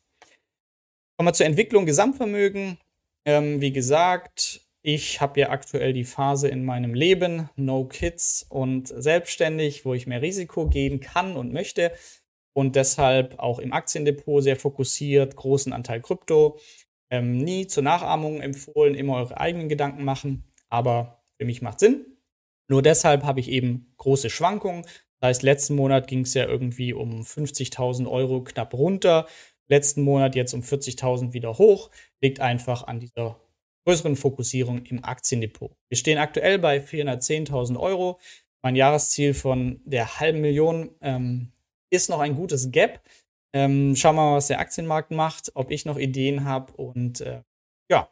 Kommen 1.18 1.28
wir 1.28 1.34
zur 1.34 1.46
Entwicklung 1.46 1.86
Gesamtvermögen. 1.86 2.78
Ähm, 3.26 3.60
wie 3.60 3.74
gesagt, 3.74 4.62
Ich 4.86 5.22
habe 5.22 5.40
ja 5.40 5.50
aktuell 5.50 5.94
die 5.94 6.04
Phase 6.04 6.50
in 6.50 6.66
meinem 6.66 6.94
Leben, 6.94 7.50
no 7.56 7.86
kids 7.86 8.46
und 8.50 8.90
selbstständig, 8.90 9.86
wo 9.86 9.94
ich 9.94 10.08
mehr 10.08 10.22
Risiko 10.22 10.68
gehen 10.68 11.00
kann 11.00 11.38
und 11.38 11.54
möchte 11.54 11.94
und 12.54 12.76
deshalb 12.76 13.40
auch 13.40 13.60
im 13.60 13.72
Aktiendepot 13.72 14.44
sehr 14.44 14.58
fokussiert, 14.58 15.38
großen 15.38 15.72
Anteil 15.72 16.02
Krypto. 16.02 16.60
Ähm, 17.14 17.38
nie 17.38 17.68
zur 17.68 17.84
Nachahmung 17.84 18.42
empfohlen, 18.42 18.96
immer 18.96 19.18
eure 19.18 19.40
eigenen 19.40 19.70
Gedanken 19.70 20.04
machen, 20.04 20.46
aber 20.70 21.24
für 21.38 21.46
mich 21.46 21.62
macht 21.62 21.80
Sinn. 21.80 22.08
Nur 22.68 22.82
deshalb 22.82 23.24
habe 23.24 23.40
ich 23.40 23.50
eben 23.50 23.94
große 23.98 24.32
Schwankungen. 24.32 24.82
Das 25.20 25.28
heißt, 25.28 25.44
letzten 25.44 25.76
Monat 25.76 26.08
ging 26.08 26.22
es 26.22 26.34
ja 26.34 26.48
irgendwie 26.48 26.92
um 26.92 27.22
50.000 27.22 28.10
Euro 28.10 28.44
knapp 28.44 28.74
runter. 28.74 29.28
Letzten 29.68 30.02
Monat 30.02 30.34
jetzt 30.34 30.56
um 30.56 30.62
40.000 30.62 31.34
wieder 31.34 31.60
hoch. 31.60 31.92
Liegt 32.20 32.40
einfach 32.40 32.88
an 32.88 33.00
dieser 33.00 33.40
größeren 33.86 34.16
Fokussierung 34.16 34.84
im 34.88 35.04
Aktiendepot. 35.04 35.72
Wir 35.90 35.98
stehen 35.98 36.18
aktuell 36.18 36.58
bei 36.58 36.80
410.000 36.80 37.80
Euro. 37.80 38.20
Mein 38.64 38.76
Jahresziel 38.76 39.36
von 39.36 39.82
der 39.86 40.20
halben 40.20 40.42
Million 40.42 40.90
ähm, 41.02 41.52
ist 41.92 42.10
noch 42.10 42.22
ein 42.22 42.36
gutes 42.36 42.72
Gap. 42.72 43.02
Ähm, 43.54 43.96
schauen 43.96 44.16
wir 44.16 44.24
mal, 44.24 44.36
was 44.38 44.48
der 44.48 44.60
Aktienmarkt 44.60 45.12
macht, 45.12 45.52
ob 45.56 45.72
ich 45.72 45.86
noch 45.86 45.98
Ideen 45.98 46.44
habe 46.46 46.74
und 46.74 47.22
äh, 47.22 47.44
ja, 47.90 48.10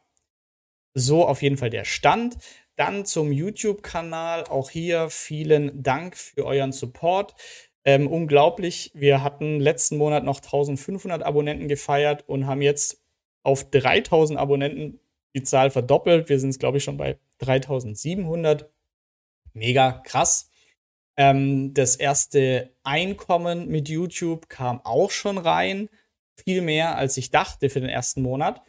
so 0.94 1.26
auf 1.26 1.42
jeden 1.42 1.58
Fall 1.58 1.70
der 1.70 1.86
Stand. 1.86 2.38
Dann 2.76 3.06
zum 3.06 3.32
YouTube-Kanal. 3.32 4.46
Auch 4.46 4.70
hier 4.70 5.10
vielen 5.10 5.84
Dank 5.84 6.16
für 6.18 6.46
euren 6.46 6.72
Support. 6.72 7.36
Ähm, 7.84 8.08
unglaublich. 8.08 8.92
Wir 8.94 9.24
hatten 9.24 9.60
letzten 9.60 9.98
Monat 9.98 10.24
noch 10.24 10.38
1500 10.38 11.24
Abonnenten 11.24 11.68
gefeiert 11.68 12.24
und 12.28 12.46
haben 12.46 12.62
jetzt 12.62 13.04
auf 13.44 13.70
3000 13.70 14.40
Abonnenten 14.40 15.00
die 15.36 15.44
Zahl 15.44 15.72
verdoppelt. 15.72 16.30
Wir 16.30 16.40
sind, 16.40 16.60
glaube 16.60 16.78
ich, 16.78 16.84
schon 16.84 16.98
bei 16.98 17.18
3700. 17.40 18.72
Mega 19.54 19.94
krass. 20.06 20.51
Ähm, 21.18 21.74
das 21.74 21.96
erste 21.96 22.74
Einkommen 22.84 23.68
mit 23.68 23.90
YouTube 23.90 24.50
kam 24.50 24.82
auch 24.84 25.12
schon 25.12 25.38
rein. 25.38 25.90
Viel 26.36 26.62
mehr, 26.62 26.98
als 26.98 27.18
ich 27.18 27.32
dachte 27.32 27.70
für 27.70 27.82
den 27.82 27.90
ersten 27.90 28.22
Monat. 28.22 28.62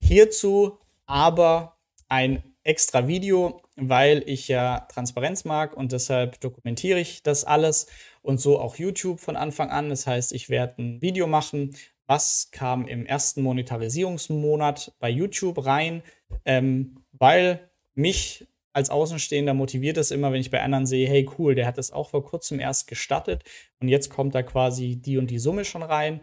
Hierzu 0.00 0.78
aber 1.06 1.78
ein 2.08 2.42
extra 2.62 3.06
Video, 3.06 3.62
weil 3.76 4.22
ich 4.26 4.48
ja 4.48 4.80
Transparenz 4.90 5.44
mag 5.44 5.76
und 5.76 5.92
deshalb 5.92 6.40
dokumentiere 6.40 6.98
ich 6.98 7.22
das 7.22 7.44
alles 7.44 7.86
und 8.22 8.40
so 8.40 8.58
auch 8.58 8.76
YouTube 8.76 9.20
von 9.20 9.36
Anfang 9.36 9.70
an. 9.70 9.90
Das 9.90 10.06
heißt, 10.06 10.32
ich 10.32 10.48
werde 10.48 10.82
ein 10.82 11.02
Video 11.02 11.26
machen, 11.26 11.76
was 12.06 12.50
kam 12.50 12.86
im 12.86 13.06
ersten 13.06 13.42
Monetarisierungsmonat 13.42 14.92
bei 14.98 15.10
YouTube 15.10 15.64
rein, 15.64 16.02
ähm, 16.44 17.04
weil 17.12 17.70
mich 17.94 18.46
als 18.74 18.90
Außenstehender 18.90 19.54
motiviert 19.54 19.96
es 19.96 20.10
immer, 20.10 20.32
wenn 20.32 20.40
ich 20.40 20.50
bei 20.50 20.60
anderen 20.60 20.84
sehe, 20.84 21.08
hey 21.08 21.28
cool, 21.38 21.54
der 21.54 21.66
hat 21.66 21.78
das 21.78 21.92
auch 21.92 22.10
vor 22.10 22.24
kurzem 22.24 22.60
erst 22.60 22.88
gestartet 22.88 23.44
und 23.80 23.88
jetzt 23.88 24.10
kommt 24.10 24.34
da 24.34 24.42
quasi 24.42 24.96
die 24.96 25.16
und 25.16 25.30
die 25.30 25.38
Summe 25.38 25.64
schon 25.64 25.82
rein. 25.82 26.20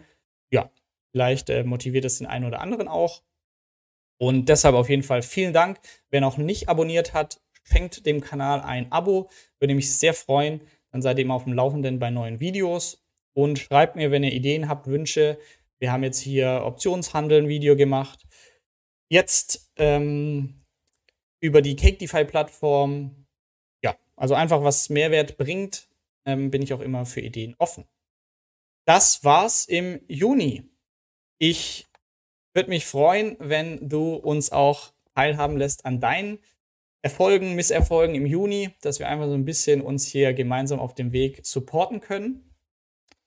Ja, 0.52 0.70
vielleicht 1.12 1.50
äh, 1.50 1.64
motiviert 1.64 2.06
es 2.06 2.18
den 2.18 2.28
einen 2.28 2.46
oder 2.46 2.60
anderen 2.60 2.88
auch. 2.90 3.24
Und 4.20 4.50
deshalb 4.50 4.76
auf 4.76 4.90
jeden 4.90 5.02
Fall 5.02 5.24
vielen 5.24 5.54
Dank. 5.54 5.80
Wer 6.12 6.22
noch 6.22 6.38
nicht 6.38 6.70
abonniert 6.70 7.14
hat, 7.14 7.42
schenkt 7.64 8.06
dem 8.06 8.22
Kanal 8.22 8.62
ein 8.62 8.92
Abo. 8.92 9.30
Würde 9.60 9.74
mich 9.74 9.98
sehr 9.98 10.14
freuen. 10.14 10.62
Dann 10.92 11.02
seid 11.02 11.18
ihr 11.18 11.24
immer 11.24 11.34
auf 11.34 11.46
dem 11.46 11.54
Laufenden 11.54 11.98
bei 11.98 12.12
neuen 12.12 12.40
Videos. 12.40 13.04
Und 13.34 13.58
schreibt 13.58 13.96
mir, 13.96 14.12
wenn 14.12 14.24
ihr 14.24 14.34
Ideen 14.34 14.70
habt, 14.70 14.86
Wünsche. 14.86 15.40
Wir 15.80 15.92
haben 15.92 16.04
jetzt 16.04 16.20
hier 16.20 16.62
Optionshandel 16.66 17.42
ein 17.42 17.48
Video 17.48 17.76
gemacht. 17.76 18.28
Jetzt 19.10 19.72
ähm, 19.78 20.61
über 21.42 21.62
die 21.62 21.76
Cake 21.76 21.98
DeFi 21.98 22.24
Plattform. 22.24 23.28
Ja, 23.84 23.98
also 24.16 24.36
einfach 24.36 24.64
was 24.64 24.90
Mehrwert 24.90 25.38
bringt, 25.38 25.90
ähm, 26.26 26.52
bin 26.52 26.62
ich 26.62 26.74
auch 26.74 26.80
immer 26.80 27.06
für 27.06 27.20
Ideen 27.20 27.56
offen. 27.58 27.86
Das 28.86 29.24
war's 29.24 29.66
im 29.66 30.00
Juni. 30.08 30.64
Ich 31.40 31.88
würde 32.54 32.70
mich 32.70 32.86
freuen, 32.86 33.36
wenn 33.40 33.90
du 33.90 34.16
uns 34.16 34.52
auch 34.52 34.94
teilhaben 35.16 35.58
lässt 35.58 35.86
an 35.86 36.00
deinen 36.00 36.40
Erfolgen, 37.04 37.56
Misserfolgen 37.56 38.16
im 38.16 38.26
Juni, 38.28 38.76
dass 38.82 39.00
wir 39.00 39.08
einfach 39.08 39.26
so 39.26 39.34
ein 39.34 39.46
bisschen 39.46 39.82
uns 39.82 40.06
hier 40.06 40.34
gemeinsam 40.34 40.80
auf 40.80 40.94
dem 40.94 41.12
Weg 41.12 41.46
supporten 41.46 42.00
können. 42.00 42.54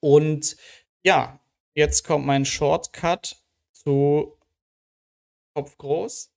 Und 0.00 0.56
ja, 1.02 1.40
jetzt 1.74 2.04
kommt 2.04 2.24
mein 2.24 2.44
Shortcut 2.44 3.36
zu 3.72 4.38
Kopf 5.54 5.76
groß. 5.76 6.33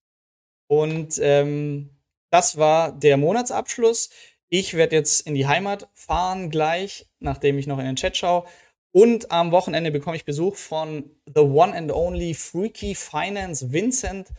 Und 0.68 1.20
ähm, 1.22 1.90
das 2.30 2.58
war 2.58 2.92
der 2.92 3.18
Monatsabschluss. 3.18 4.10
Ich 4.50 4.74
werde 4.74 4.96
jetzt 4.96 5.26
in 5.28 5.36
die 5.36 5.48
Heimat 5.48 5.90
fahren 5.94 6.50
gleich, 6.50 7.08
nachdem 7.20 7.58
ich 7.58 7.68
noch 7.68 7.80
in 7.80 7.86
den 7.86 7.96
Chat 7.96 8.18
schaue. 8.18 8.46
Und 8.92 9.32
am 9.32 9.52
Wochenende 9.52 9.92
bekomme 9.92 10.16
ich 10.16 10.26
Besuch 10.26 10.56
von 10.56 11.12
The 11.26 11.42
One 11.42 11.74
and 11.74 11.92
Only 11.92 12.34
Freaky 12.34 12.96
Finance 12.96 13.72
Vincent. 13.72 14.30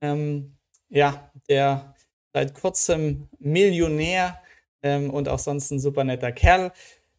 Ähm, 0.00 0.56
ja, 0.88 1.30
der 1.48 1.94
seit 2.32 2.54
kurzem 2.54 3.28
Millionär 3.38 4.40
ähm, 4.82 5.10
und 5.10 5.28
auch 5.28 5.38
sonst 5.38 5.70
ein 5.70 5.80
super 5.80 6.04
netter 6.04 6.32
Kerl. 6.32 6.72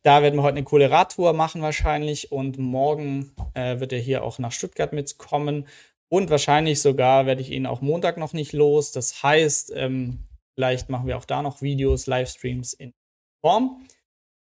Da 0.03 0.21
werden 0.21 0.35
wir 0.35 0.43
heute 0.43 0.57
eine 0.57 0.63
coole 0.63 0.89
Radtour 0.89 1.33
machen 1.33 1.61
wahrscheinlich 1.61 2.31
und 2.31 2.57
morgen 2.57 3.33
äh, 3.55 3.79
wird 3.79 3.91
er 3.91 3.99
hier 3.99 4.23
auch 4.23 4.39
nach 4.39 4.51
Stuttgart 4.51 4.93
mitkommen 4.93 5.67
und 6.09 6.29
wahrscheinlich 6.29 6.81
sogar 6.81 7.25
werde 7.25 7.41
ich 7.41 7.51
ihn 7.51 7.65
auch 7.65 7.81
Montag 7.81 8.17
noch 8.17 8.33
nicht 8.33 8.53
los. 8.53 8.91
Das 8.91 9.23
heißt, 9.23 9.73
ähm, 9.75 10.27
vielleicht 10.55 10.89
machen 10.89 11.07
wir 11.07 11.17
auch 11.17 11.25
da 11.25 11.41
noch 11.41 11.61
Videos, 11.61 12.07
Livestreams 12.07 12.73
in 12.73 12.93
Form. 13.41 13.85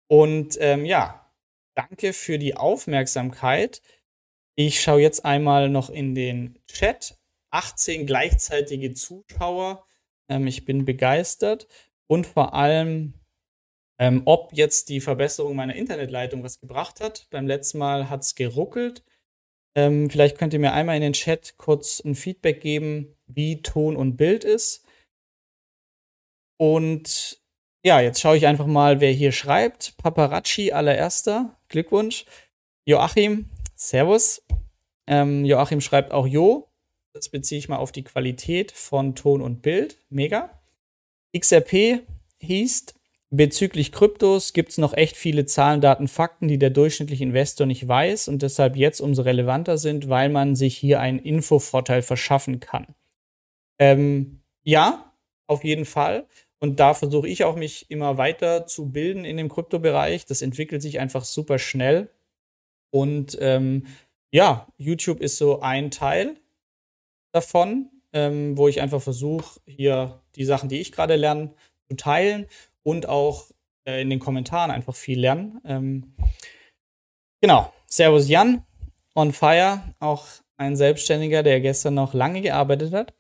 Und 0.08 0.58
ähm, 0.60 0.86
ja, 0.86 1.32
danke 1.76 2.14
für 2.14 2.38
die 2.38 2.58
Aufmerksamkeit. 2.58 3.82
Ich 4.56 4.82
schaue 4.82 5.02
jetzt 5.02 5.26
einmal 5.26 5.70
noch 5.70 5.90
in 5.90 6.16
den 6.16 6.60
Chat. 6.68 7.18
18 7.52 8.06
gleichzeitige 8.06 8.94
Zuschauer. 8.94 9.86
Ähm, 10.30 10.48
ich 10.48 10.66
bin 10.66 10.84
begeistert. 10.86 11.68
Und 12.08 12.28
vor 12.28 12.54
allem, 12.54 13.14
ähm, 13.98 14.24
ob 14.26 14.52
jetzt 14.54 14.90
die 14.90 15.00
Verbesserung 15.00 15.56
meiner 15.56 15.76
Internetleitung 15.76 16.44
was 16.44 16.60
gebracht 16.60 17.00
hat. 17.00 17.28
Beim 17.32 17.48
letzten 17.48 17.78
Mal 17.78 18.10
hat 18.10 18.24
es 18.24 18.36
geruckelt. 18.36 19.04
Ähm, 19.76 20.10
vielleicht 20.10 20.38
könnt 20.38 20.54
ihr 20.54 20.60
mir 20.60 20.74
einmal 20.74 20.96
in 20.96 21.02
den 21.02 21.14
Chat 21.14 21.58
kurz 21.58 22.00
ein 22.00 22.16
Feedback 22.16 22.62
geben, 22.62 23.16
wie 23.28 23.62
Ton 23.62 23.96
und 23.98 24.16
Bild 24.16 24.44
ist. 24.44 24.86
Und 26.58 27.42
ja, 27.84 28.00
jetzt 28.00 28.22
schaue 28.22 28.38
ich 28.38 28.48
einfach 28.48 28.66
mal, 28.66 29.02
wer 29.02 29.12
hier 29.12 29.32
schreibt. 29.32 29.98
Paparazzi 29.98 30.72
allererster, 30.72 31.60
Glückwunsch. 31.68 32.26
Joachim, 32.86 33.50
Servus. 33.76 34.44
Ähm, 35.08 35.46
Joachim 35.46 35.82
schreibt 35.82 36.12
auch 36.12 36.26
Jo. 36.26 36.70
Das 37.14 37.30
beziehe 37.30 37.60
ich 37.60 37.70
mal 37.70 37.78
auf 37.78 37.92
die 37.92 38.04
Qualität 38.04 38.72
von 38.72 39.16
Ton 39.16 39.42
und 39.42 39.62
Bild. 39.62 39.98
Mega. 40.10 40.62
XRP 41.38 42.02
hieß, 42.40 42.86
Bezüglich 43.36 43.92
Kryptos 43.92 44.54
gibt 44.54 44.70
es 44.70 44.78
noch 44.78 44.94
echt 44.94 45.18
viele 45.18 45.46
Zahlen, 45.46 45.82
Daten, 45.82 46.08
Fakten, 46.08 46.48
die 46.48 46.58
der 46.58 46.70
durchschnittliche 46.70 47.24
Investor 47.24 47.68
nicht 47.68 47.86
weiß 47.86 48.30
und 48.30 48.42
deshalb 48.42 48.78
jetzt 48.78 49.02
umso 49.02 49.24
relevanter 49.24 49.78
sind, 49.78 50.08
weil 50.08 50.30
man 50.30 50.56
sich 50.56 50.78
hier 50.78 51.02
einen 51.02 51.20
Infovorteil 51.20 52.02
verschaffen 52.02 52.62
kann. 52.62 52.96
Ähm, 53.78 54.40
ja, 54.64 55.12
auf 55.48 55.66
jeden 55.66 55.84
Fall. 55.84 56.28
Und 56.60 56.80
da 56.80 56.94
versuche 56.94 57.28
ich 57.28 57.44
auch 57.44 57.58
mich 57.58 57.92
immer 57.92 58.18
weiter 58.18 58.68
zu 58.68 58.92
bilden 58.94 59.26
in 59.26 59.36
dem 59.36 59.50
Kryptobereich. 59.50 60.26
Das 60.26 60.42
entwickelt 60.42 60.82
sich 60.82 61.02
einfach 61.02 61.26
super 61.26 61.60
schnell. 61.60 62.10
Und 62.90 63.38
ähm, 63.42 63.86
ja, 64.32 64.66
YouTube 64.78 65.20
ist 65.20 65.38
so 65.38 65.60
ein 65.60 65.92
Teil 65.92 66.38
davon, 67.34 67.90
ähm, 68.14 68.58
wo 68.58 68.70
ich 68.70 68.80
einfach 68.80 69.02
versuche, 69.02 69.60
hier 69.66 70.22
die 70.36 70.46
Sachen, 70.46 70.70
die 70.70 70.80
ich 70.80 70.94
gerade 70.94 71.18
lerne, 71.18 71.54
zu 71.90 71.98
teilen 71.98 72.48
und 72.86 73.10
auch 73.10 73.50
äh, 73.88 74.02
in 74.02 74.10
den 74.10 74.20
Kommentaren 74.20 74.72
einfach 74.72 74.96
viel 74.96 75.20
lernen. 75.20 75.60
Ähm, 75.66 76.16
genau. 77.42 77.74
Servus 77.88 78.30
Jan, 78.30 78.64
on 79.16 79.34
fire, 79.34 79.82
auch 80.00 80.26
ein 80.58 80.76
Selbstständiger, 80.76 81.44
der 81.44 81.62
gestern 81.62 81.96
noch 81.96 82.14
lange 82.14 82.42
gearbeitet 82.42 82.94
hat. 82.94 83.14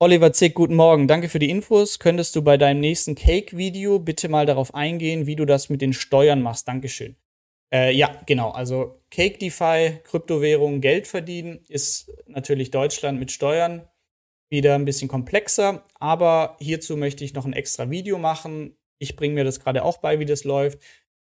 Oliver 0.00 0.32
Zick, 0.32 0.54
guten 0.54 0.74
Morgen. 0.74 1.06
Danke 1.06 1.28
für 1.28 1.38
die 1.38 1.50
Infos. 1.50 1.98
Könntest 1.98 2.34
du 2.36 2.42
bei 2.42 2.56
deinem 2.56 2.80
nächsten 2.80 3.14
Cake-Video 3.14 3.98
bitte 3.98 4.28
mal 4.28 4.46
darauf 4.46 4.74
eingehen, 4.74 5.26
wie 5.26 5.36
du 5.36 5.44
das 5.44 5.68
mit 5.68 5.80
den 5.80 5.92
Steuern 5.92 6.42
machst? 6.42 6.66
Dankeschön. 6.66 7.16
Äh, 7.72 7.92
ja, 7.94 8.20
genau. 8.26 8.50
Also 8.50 9.00
Cake 9.10 9.38
DeFi, 9.38 10.00
Kryptowährung, 10.04 10.80
Geld 10.80 11.06
verdienen 11.06 11.64
ist 11.68 12.10
natürlich 12.26 12.70
Deutschland 12.70 13.18
mit 13.18 13.30
Steuern 13.30 13.88
wieder 14.54 14.76
ein 14.76 14.84
bisschen 14.84 15.08
komplexer, 15.08 15.84
aber 15.98 16.56
hierzu 16.60 16.96
möchte 16.96 17.24
ich 17.24 17.34
noch 17.34 17.44
ein 17.44 17.52
extra 17.52 17.90
Video 17.90 18.18
machen. 18.18 18.76
Ich 18.98 19.16
bringe 19.16 19.34
mir 19.34 19.44
das 19.44 19.60
gerade 19.60 19.84
auch 19.84 19.98
bei, 19.98 20.20
wie 20.20 20.24
das 20.24 20.44
läuft. 20.44 20.78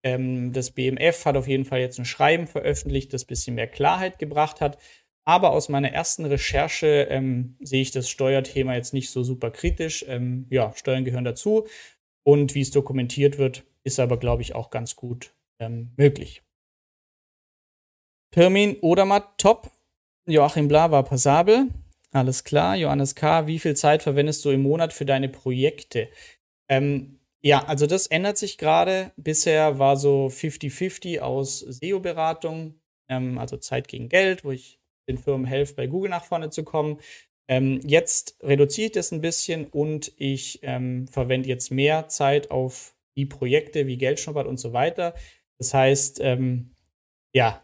Ähm, 0.02 0.52
das 0.52 0.70
BMF 0.70 1.26
hat 1.26 1.36
auf 1.36 1.46
jeden 1.46 1.66
Fall 1.66 1.80
jetzt 1.80 1.98
ein 1.98 2.06
Schreiben 2.06 2.46
veröffentlicht, 2.46 3.12
das 3.12 3.24
ein 3.24 3.26
bisschen 3.26 3.54
mehr 3.54 3.68
Klarheit 3.68 4.18
gebracht 4.18 4.60
hat. 4.60 4.78
Aber 5.26 5.52
aus 5.52 5.68
meiner 5.68 5.92
ersten 5.92 6.24
Recherche 6.24 7.06
ähm, 7.10 7.56
sehe 7.60 7.82
ich 7.82 7.90
das 7.90 8.08
Steuerthema 8.08 8.74
jetzt 8.74 8.94
nicht 8.94 9.10
so 9.10 9.22
super 9.22 9.50
kritisch. 9.50 10.04
Ähm, 10.08 10.46
ja, 10.50 10.72
Steuern 10.74 11.04
gehören 11.04 11.24
dazu. 11.24 11.66
Und 12.24 12.54
wie 12.54 12.62
es 12.62 12.70
dokumentiert 12.70 13.38
wird, 13.38 13.64
ist 13.84 14.00
aber, 14.00 14.16
glaube 14.16 14.42
ich, 14.42 14.54
auch 14.54 14.70
ganz 14.70 14.96
gut 14.96 15.34
ähm, 15.60 15.92
möglich. 15.96 16.42
Pirmin 18.32 18.78
Odermatt, 18.80 19.38
top. 19.38 19.70
Joachim 20.26 20.68
Bla 20.68 20.90
war 20.90 21.04
passabel. 21.04 21.68
Alles 22.12 22.44
klar. 22.44 22.76
Johannes 22.76 23.14
K., 23.14 23.46
wie 23.46 23.58
viel 23.58 23.76
Zeit 23.76 24.02
verwendest 24.02 24.44
du 24.44 24.50
im 24.50 24.62
Monat 24.62 24.92
für 24.92 25.04
deine 25.04 25.28
Projekte? 25.28 26.08
Ähm, 26.68 27.20
ja, 27.42 27.64
also 27.66 27.86
das 27.86 28.06
ändert 28.08 28.36
sich 28.36 28.58
gerade. 28.58 29.12
Bisher 29.16 29.78
war 29.78 29.96
so 29.96 30.28
50-50 30.28 31.20
aus 31.20 31.60
SEO-Beratung, 31.60 32.80
ähm, 33.08 33.38
also 33.38 33.56
Zeit 33.56 33.88
gegen 33.88 34.08
Geld, 34.08 34.44
wo 34.44 34.50
ich 34.50 34.80
den 35.08 35.18
Firmen 35.18 35.46
helfe, 35.46 35.74
bei 35.74 35.86
Google 35.86 36.10
nach 36.10 36.24
vorne 36.24 36.50
zu 36.50 36.64
kommen. 36.64 36.98
Ähm, 37.48 37.80
jetzt 37.84 38.36
reduziere 38.42 38.86
ich 38.86 38.92
das 38.92 39.12
ein 39.12 39.20
bisschen 39.20 39.66
und 39.66 40.12
ich 40.16 40.60
ähm, 40.62 41.08
verwende 41.08 41.48
jetzt 41.48 41.70
mehr 41.70 42.08
Zeit 42.08 42.50
auf 42.50 42.94
die 43.16 43.26
Projekte 43.26 43.86
wie 43.86 43.96
Geldschnuppert 43.98 44.46
und 44.46 44.58
so 44.60 44.72
weiter. 44.72 45.14
Das 45.58 45.74
heißt, 45.74 46.20
ähm, 46.20 46.74
ja, 47.32 47.62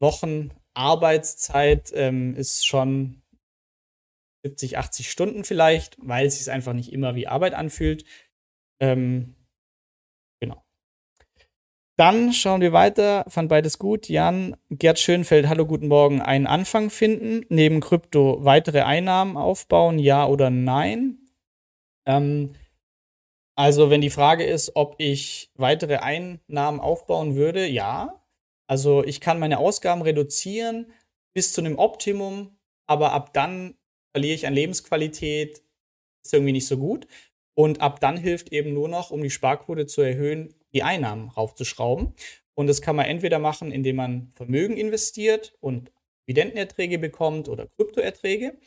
Wochen 0.00 0.50
Arbeitszeit 0.74 1.92
ähm, 1.94 2.34
ist 2.34 2.66
schon 2.66 3.22
70, 4.44 4.78
80 4.78 5.10
Stunden 5.10 5.44
vielleicht, 5.44 5.96
weil 6.00 6.26
es 6.26 6.38
sich 6.38 6.50
einfach 6.50 6.72
nicht 6.72 6.92
immer 6.92 7.14
wie 7.14 7.26
Arbeit 7.26 7.54
anfühlt. 7.54 8.04
Ähm, 8.80 9.34
genau. 10.40 10.64
Dann 11.98 12.32
schauen 12.32 12.62
wir 12.62 12.72
weiter. 12.72 13.24
Fand 13.28 13.50
beides 13.50 13.78
gut. 13.78 14.08
Jan, 14.08 14.56
Gerd 14.70 14.98
Schönfeld, 14.98 15.48
hallo, 15.48 15.66
guten 15.66 15.88
Morgen. 15.88 16.22
Einen 16.22 16.46
Anfang 16.46 16.88
finden, 16.88 17.44
neben 17.50 17.80
Krypto 17.80 18.44
weitere 18.44 18.82
Einnahmen 18.82 19.36
aufbauen, 19.36 19.98
ja 19.98 20.26
oder 20.26 20.48
nein? 20.48 21.18
Ähm, 22.06 22.54
also, 23.56 23.90
wenn 23.90 24.00
die 24.00 24.08
Frage 24.08 24.44
ist, 24.44 24.74
ob 24.74 24.94
ich 24.96 25.50
weitere 25.54 25.96
Einnahmen 25.98 26.80
aufbauen 26.80 27.34
würde, 27.36 27.66
ja. 27.66 28.24
Also, 28.66 29.04
ich 29.04 29.20
kann 29.20 29.38
meine 29.38 29.58
Ausgaben 29.58 30.00
reduzieren 30.00 30.90
bis 31.34 31.52
zu 31.52 31.60
einem 31.60 31.78
Optimum, 31.78 32.56
aber 32.86 33.12
ab 33.12 33.34
dann 33.34 33.74
verliere 34.12 34.34
ich 34.34 34.46
an 34.46 34.54
Lebensqualität, 34.54 35.62
ist 36.24 36.34
irgendwie 36.34 36.52
nicht 36.52 36.66
so 36.66 36.76
gut. 36.76 37.06
Und 37.54 37.80
ab 37.80 38.00
dann 38.00 38.16
hilft 38.16 38.52
eben 38.52 38.72
nur 38.72 38.88
noch, 38.88 39.10
um 39.10 39.22
die 39.22 39.30
Sparquote 39.30 39.86
zu 39.86 40.02
erhöhen, 40.02 40.54
die 40.72 40.82
Einnahmen 40.82 41.28
raufzuschrauben. 41.28 42.14
Und 42.54 42.66
das 42.66 42.82
kann 42.82 42.96
man 42.96 43.06
entweder 43.06 43.38
machen, 43.38 43.72
indem 43.72 43.96
man 43.96 44.32
Vermögen 44.34 44.76
investiert 44.76 45.54
und 45.60 45.92
Dividendenerträge 46.28 46.98
bekommt 46.98 47.48
oder 47.48 47.66
Kryptoerträge. 47.66 48.58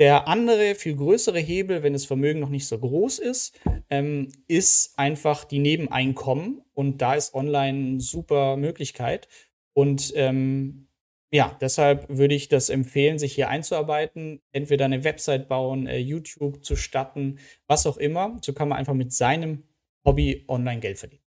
Der 0.00 0.26
andere, 0.26 0.74
viel 0.74 0.96
größere 0.96 1.38
Hebel, 1.38 1.82
wenn 1.82 1.92
das 1.92 2.04
Vermögen 2.04 2.40
noch 2.40 2.48
nicht 2.48 2.66
so 2.66 2.78
groß 2.78 3.20
ist, 3.20 3.60
ähm, 3.90 4.32
ist 4.48 4.98
einfach 4.98 5.44
die 5.44 5.60
Nebeneinkommen. 5.60 6.62
Und 6.72 6.98
da 6.98 7.14
ist 7.14 7.34
online 7.34 7.78
eine 7.78 8.00
super 8.00 8.56
Möglichkeit. 8.56 9.28
Und 9.72 10.12
ähm, 10.16 10.83
ja, 11.34 11.58
deshalb 11.60 12.06
würde 12.08 12.36
ich 12.36 12.48
das 12.48 12.68
empfehlen, 12.68 13.18
sich 13.18 13.34
hier 13.34 13.48
einzuarbeiten, 13.48 14.40
entweder 14.52 14.84
eine 14.84 15.02
Website 15.02 15.48
bauen, 15.48 15.88
äh, 15.88 15.98
YouTube 15.98 16.64
zu 16.64 16.76
starten, 16.76 17.40
was 17.66 17.88
auch 17.88 17.96
immer. 17.96 18.38
So 18.40 18.52
kann 18.52 18.68
man 18.68 18.78
einfach 18.78 18.94
mit 18.94 19.12
seinem 19.12 19.64
Hobby 20.04 20.44
online 20.46 20.78
Geld 20.78 20.96
verdienen. 20.96 21.24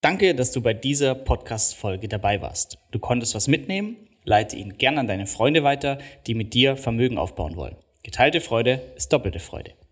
Danke, 0.00 0.34
dass 0.34 0.52
du 0.52 0.62
bei 0.62 0.72
dieser 0.72 1.14
Podcast-Folge 1.14 2.08
dabei 2.08 2.40
warst. 2.40 2.78
Du 2.92 2.98
konntest 2.98 3.34
was 3.34 3.46
mitnehmen, 3.46 4.08
leite 4.24 4.56
ihn 4.56 4.78
gern 4.78 4.96
an 4.96 5.06
deine 5.06 5.26
Freunde 5.26 5.62
weiter, 5.62 5.98
die 6.26 6.34
mit 6.34 6.54
dir 6.54 6.78
Vermögen 6.78 7.18
aufbauen 7.18 7.56
wollen. 7.56 7.76
Geteilte 8.02 8.40
Freude 8.40 8.94
ist 8.96 9.12
doppelte 9.12 9.40
Freude. 9.40 9.74